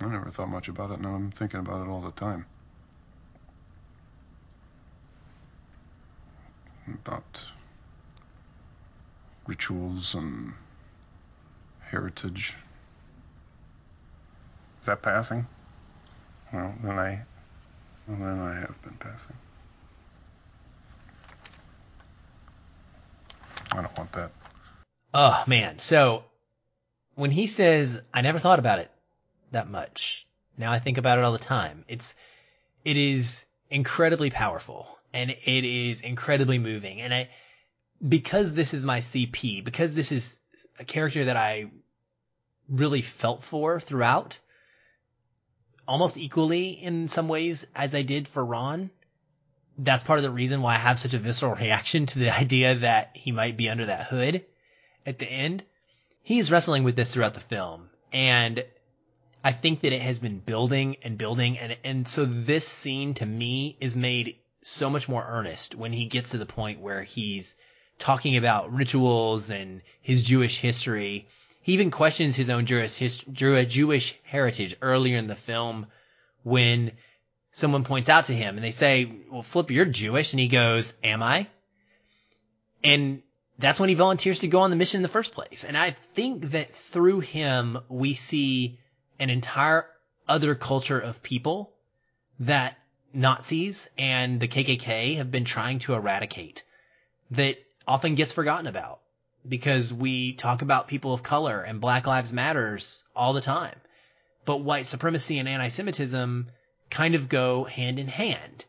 [0.00, 1.00] never thought much about it.
[1.00, 2.46] Now I'm thinking about it all the time.
[6.88, 7.44] About
[9.46, 10.54] rituals and
[11.90, 12.54] heritage.
[14.80, 15.46] Is that passing?
[16.52, 17.22] Well, then I,
[18.06, 19.36] well, then I have been passing.
[23.72, 24.30] I don't want that.
[25.12, 25.78] Oh man.
[25.78, 26.24] So
[27.14, 28.90] when he says, I never thought about it
[29.52, 30.26] that much.
[30.56, 31.84] Now I think about it all the time.
[31.88, 32.14] It's,
[32.84, 37.00] it is incredibly powerful and it is incredibly moving.
[37.00, 37.28] And I,
[38.06, 40.38] because this is my CP, because this is
[40.78, 41.70] a character that I
[42.70, 44.38] really felt for throughout,
[45.86, 48.90] almost equally in some ways as I did for Ron.
[49.76, 52.76] That's part of the reason why I have such a visceral reaction to the idea
[52.76, 54.44] that he might be under that hood
[55.04, 55.64] at the end.
[56.22, 58.64] He's wrestling with this throughout the film and
[59.42, 63.26] I think that it has been building and building and and so this scene to
[63.26, 67.56] me is made so much more earnest when he gets to the point where he's
[67.98, 71.28] talking about rituals and his Jewish history.
[71.62, 75.86] He even questions his own Jewish, Jewish heritage earlier in the film
[76.42, 76.92] when
[77.52, 80.32] someone points out to him and they say, well, Flip, you're Jewish.
[80.32, 81.48] And he goes, am I?
[82.82, 83.22] And
[83.58, 85.64] that's when he volunteers to go on the mission in the first place.
[85.64, 88.78] And I think that through him, we see
[89.18, 89.86] an entire
[90.26, 91.72] other culture of people
[92.38, 92.78] that
[93.12, 96.64] Nazis and the KKK have been trying to eradicate
[97.32, 99.00] that often gets forgotten about
[99.48, 103.76] because we talk about people of color and Black Lives Matters all the time.
[104.44, 106.48] But white supremacy and anti-Semitism
[106.90, 108.64] kind of go hand in hand.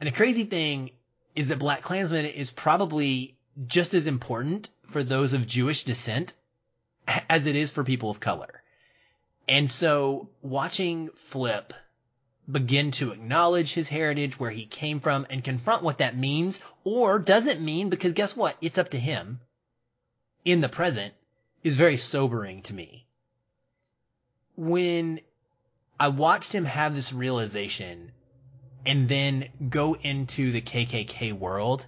[0.00, 0.90] And the crazy thing
[1.34, 3.36] is that BlacKkKlansman is probably
[3.66, 6.32] just as important for those of Jewish descent
[7.06, 8.62] as it is for people of color.
[9.48, 11.72] And so watching Flip
[12.50, 17.18] begin to acknowledge his heritage, where he came from, and confront what that means or
[17.18, 18.56] doesn't mean, because guess what?
[18.60, 19.40] It's up to him
[20.44, 21.14] in the present
[21.62, 23.06] is very sobering to me.
[24.56, 25.20] When
[25.98, 28.12] I watched him have this realization
[28.84, 31.86] and then go into the KKK world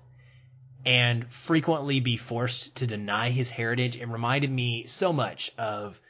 [0.85, 6.01] and frequently be forced to deny his heritage, it reminded me so much of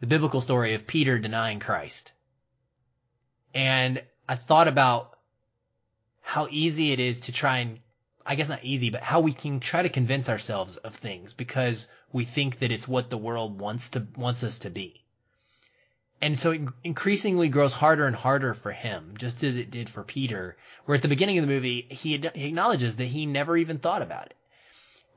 [0.00, 2.12] the biblical story of Peter denying Christ.
[3.54, 5.18] And I thought about
[6.22, 7.78] how easy it is to try and,
[8.26, 11.88] I guess not easy, but how we can try to convince ourselves of things because
[12.12, 15.04] we think that it's what the world wants to, wants us to be.
[16.22, 20.02] And so it increasingly grows harder and harder for him, just as it did for
[20.02, 20.56] Peter,
[20.86, 24.00] where at the beginning of the movie, he, he acknowledges that he never even thought
[24.00, 24.36] about it.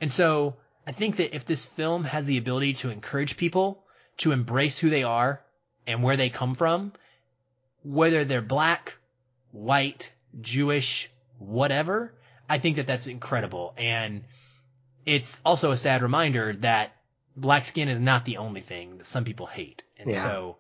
[0.01, 3.85] And so I think that if this film has the ability to encourage people
[4.17, 5.41] to embrace who they are
[5.85, 6.91] and where they come from,
[7.83, 8.95] whether they're black,
[9.51, 12.13] white, Jewish, whatever,
[12.49, 13.73] I think that that's incredible.
[13.77, 14.23] And
[15.05, 16.95] it's also a sad reminder that
[17.35, 19.83] black skin is not the only thing that some people hate.
[19.97, 20.23] And yeah.
[20.23, 20.57] so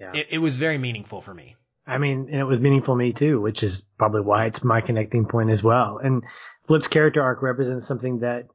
[0.00, 0.12] yeah.
[0.14, 1.56] It, it was very meaningful for me.
[1.86, 4.80] I mean, and it was meaningful for me too, which is probably why it's my
[4.80, 6.00] connecting point as well.
[6.02, 6.24] And
[6.66, 8.48] Flip's character arc represents something that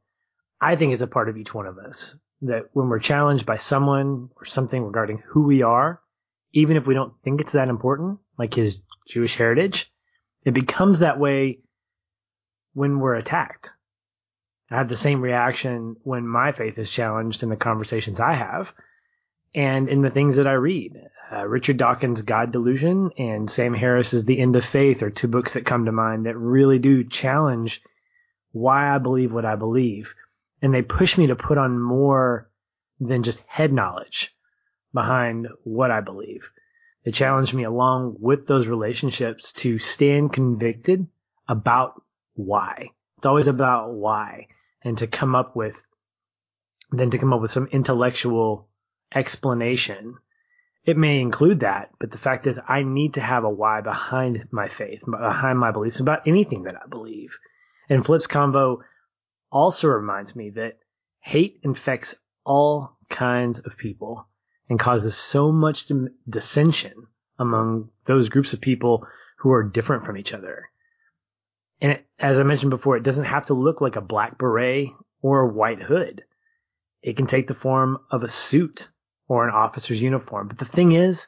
[0.60, 2.14] I think is a part of each one of us.
[2.42, 6.00] That when we're challenged by someone or something regarding who we are,
[6.52, 9.90] even if we don't think it's that important, like his Jewish heritage,
[10.44, 11.60] it becomes that way
[12.74, 13.72] when we're attacked.
[14.70, 18.72] I have the same reaction when my faith is challenged in the conversations I have
[19.54, 20.96] and in the things that I read.
[21.30, 25.54] Uh, Richard Dawkins' God Delusion and Sam Harris's The End of Faith are two books
[25.54, 27.82] that come to mind that really do challenge
[28.52, 30.14] why I believe what I believe.
[30.62, 32.50] And they push me to put on more
[33.00, 34.34] than just head knowledge
[34.92, 36.50] behind what I believe.
[37.04, 41.06] They challenge me along with those relationships to stand convicted
[41.48, 42.00] about
[42.34, 42.90] why.
[43.18, 44.48] It's always about why
[44.82, 45.86] and to come up with,
[46.90, 48.68] then to come up with some intellectual
[49.14, 50.16] explanation.
[50.84, 54.48] It may include that, but the fact is I need to have a why behind
[54.50, 57.38] my faith, behind my beliefs about anything that I believe.
[57.88, 58.78] And Flip's convo
[59.50, 60.78] also reminds me that
[61.20, 64.26] hate infects all kinds of people
[64.68, 65.90] and causes so much
[66.28, 67.06] dissension
[67.38, 69.06] among those groups of people
[69.38, 70.70] who are different from each other.
[71.82, 74.90] And it, as I mentioned before, it doesn't have to look like a black beret
[75.20, 76.24] or a white hood.
[77.02, 78.88] It can take the form of a suit
[79.26, 80.46] or an officer's uniform.
[80.46, 81.26] But the thing is,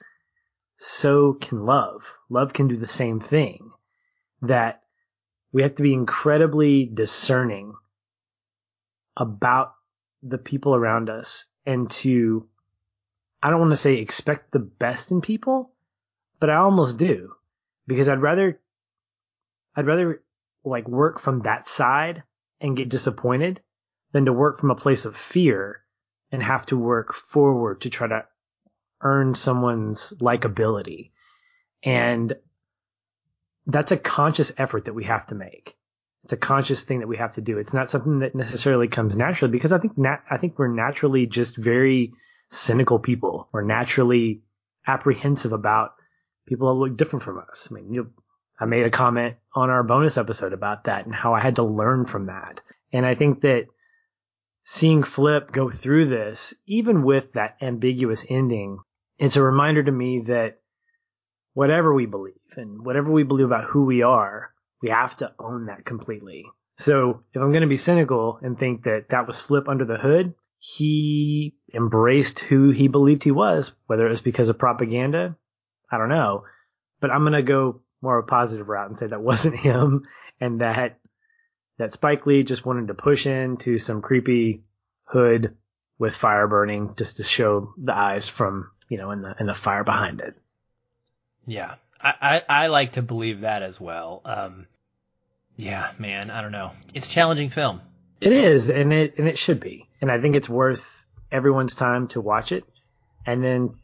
[0.76, 2.04] so can love.
[2.30, 3.72] Love can do the same thing.
[4.42, 4.82] That
[5.52, 7.74] we have to be incredibly discerning
[9.16, 9.74] about
[10.22, 12.46] the people around us and to,
[13.42, 15.72] I don't want to say expect the best in people,
[16.38, 17.32] but I almost do
[17.88, 18.60] because I'd rather,
[19.76, 20.20] I'd rather
[20.64, 22.22] like work from that side
[22.60, 23.60] and get disappointed
[24.12, 25.82] than to work from a place of fear
[26.32, 28.24] and have to work forward to try to
[29.00, 31.10] earn someone's likability.
[31.82, 32.32] And
[33.66, 35.76] that's a conscious effort that we have to make.
[36.24, 37.58] It's a conscious thing that we have to do.
[37.58, 41.26] It's not something that necessarily comes naturally because I think nat- I think we're naturally
[41.26, 42.14] just very
[42.50, 43.48] cynical people.
[43.52, 44.42] We're naturally
[44.86, 45.94] apprehensive about
[46.46, 47.68] people that look different from us.
[47.70, 48.10] I mean, you
[48.58, 51.62] I made a comment on our bonus episode about that and how I had to
[51.62, 52.62] learn from that.
[52.92, 53.66] And I think that
[54.62, 58.78] seeing Flip go through this, even with that ambiguous ending,
[59.18, 60.60] it's a reminder to me that
[61.52, 64.50] whatever we believe and whatever we believe about who we are,
[64.82, 66.44] we have to own that completely.
[66.76, 69.98] So if I'm going to be cynical and think that that was Flip under the
[69.98, 75.36] hood, he embraced who he believed he was, whether it was because of propaganda,
[75.90, 76.44] I don't know.
[77.00, 80.06] But I'm going to go more of a positive route and say that wasn't him
[80.40, 80.98] and that
[81.78, 84.62] that Spike Lee just wanted to push into some creepy
[85.06, 85.56] hood
[85.98, 89.54] with fire burning just to show the eyes from you know and the and the
[89.54, 90.36] fire behind it.
[91.46, 94.22] Yeah, I I, I like to believe that as well.
[94.24, 94.66] Um,
[95.56, 96.72] yeah, man, I don't know.
[96.92, 97.80] It's a challenging film.
[98.20, 102.08] It is, and it and it should be, and I think it's worth everyone's time
[102.08, 102.64] to watch it,
[103.26, 103.74] and then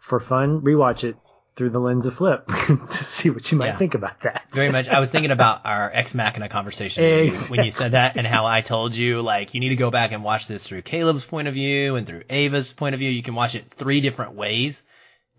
[0.00, 1.16] for fun rewatch it
[1.58, 3.76] through the lens of Flip to see what you might yeah.
[3.76, 4.44] think about that.
[4.52, 4.88] Very much.
[4.88, 7.56] I was thinking about our Ex Machina conversation exactly.
[7.56, 10.12] when you said that and how I told you, like, you need to go back
[10.12, 13.10] and watch this through Caleb's point of view and through Ava's point of view.
[13.10, 14.84] You can watch it three different ways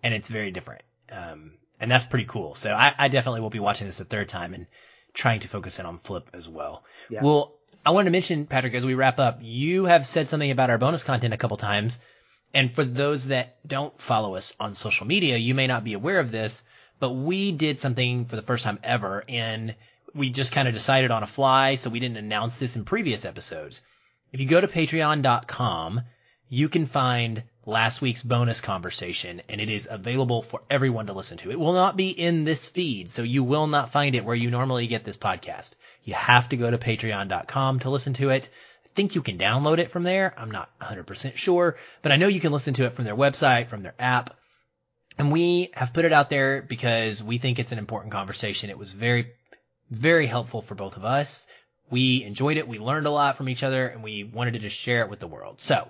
[0.04, 0.82] and it's very different.
[1.10, 2.54] Um, and that's pretty cool.
[2.54, 4.68] So I, I, definitely will be watching this a third time and
[5.14, 6.84] trying to focus in on Flip as well.
[7.10, 7.24] Yeah.
[7.24, 7.56] Well,
[7.86, 10.78] I wanted to mention, Patrick, as we wrap up, you have said something about our
[10.78, 12.00] bonus content a couple times
[12.54, 16.20] and for those that don't follow us on social media, you may not be aware
[16.20, 16.64] of this,
[17.00, 19.76] but we did something for the first time ever and
[20.16, 21.76] we just kind of decided on a fly.
[21.76, 23.84] So we didn't announce this in previous episodes.
[24.32, 26.02] If you go to patreon.com,
[26.48, 31.38] you can find last week's bonus conversation and it is available for everyone to listen
[31.40, 31.52] to.
[31.52, 34.50] It will not be in this feed, so you will not find it where you
[34.50, 35.74] normally get this podcast.
[36.04, 38.50] You have to go to patreon.com to listen to it
[38.96, 40.34] think you can download it from there.
[40.38, 43.68] I'm not 100% sure, but I know you can listen to it from their website,
[43.68, 44.36] from their app.
[45.18, 48.70] And we have put it out there because we think it's an important conversation.
[48.70, 49.34] It was very,
[49.90, 51.48] very helpful for both of us.
[51.90, 52.68] We enjoyed it.
[52.68, 55.20] We learned a lot from each other and we wanted to just share it with
[55.20, 55.62] the world.
[55.62, 55.90] So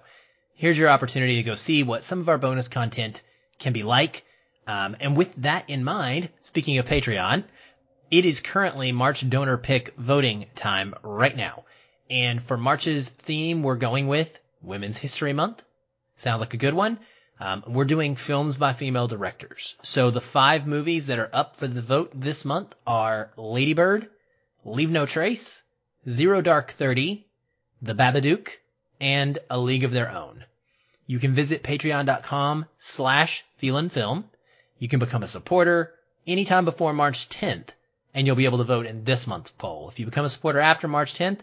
[0.56, 3.22] here's your opportunity to go see what some of our bonus content
[3.60, 4.24] can be like.
[4.66, 7.44] Um, and with that in mind, speaking of Patreon,
[8.12, 11.66] it is currently March donor pick voting time right now.
[12.10, 15.64] And for March's theme, we're going with Women's History Month.
[16.16, 17.00] Sounds like a good one.
[17.40, 19.76] Um, we're doing films by female directors.
[19.84, 24.10] So the five movies that are up for the vote this month are Lady Bird,
[24.66, 25.64] Leave No Trace,
[26.08, 27.28] Zero Dark Thirty,
[27.82, 28.50] The Babadook,
[29.00, 30.44] and A League of Their Own.
[31.06, 34.26] You can visit patreon.com slash feelinfilm.
[34.78, 35.94] You can become a supporter
[36.28, 37.70] anytime before March 10th,
[38.14, 39.90] and you'll be able to vote in this month's poll.
[39.90, 41.40] If you become a supporter after March 10th,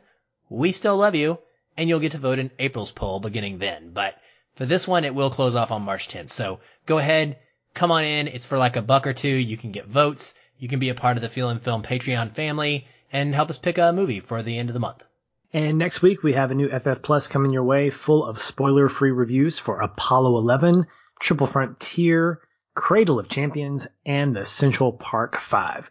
[0.48, 1.38] we still love you,
[1.76, 3.90] and you'll get to vote in April's poll beginning then.
[3.92, 4.14] But
[4.54, 6.30] for this one, it will close off on March 10th.
[6.30, 7.38] So go ahead,
[7.74, 8.28] come on in.
[8.28, 9.28] It's for like a buck or two.
[9.28, 10.34] You can get votes.
[10.58, 13.78] You can be a part of the Feelin' Film Patreon family and help us pick
[13.78, 15.04] a movie for the end of the month.
[15.52, 19.10] And next week we have a new FF Plus coming your way, full of spoiler-free
[19.10, 20.86] reviews for Apollo 11,
[21.20, 22.40] Triple Frontier,
[22.74, 25.88] Cradle of Champions, and the Central Park 5.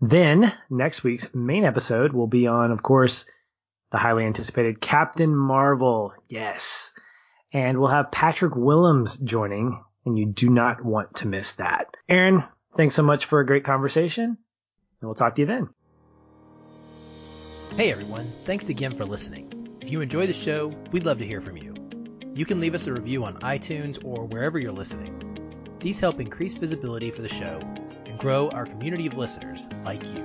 [0.00, 3.26] Then next week's main episode will be on, of course,
[3.90, 6.12] the highly anticipated Captain Marvel.
[6.28, 6.92] Yes.
[7.52, 11.96] And we'll have Patrick Willems joining, and you do not want to miss that.
[12.08, 12.44] Aaron,
[12.76, 14.36] thanks so much for a great conversation, and
[15.02, 15.68] we'll talk to you then.
[17.76, 19.78] Hey everyone, thanks again for listening.
[19.80, 21.74] If you enjoy the show, we'd love to hear from you.
[22.34, 25.22] You can leave us a review on iTunes or wherever you're listening.
[25.80, 27.60] These help increase visibility for the show
[28.06, 30.24] and grow our community of listeners like you.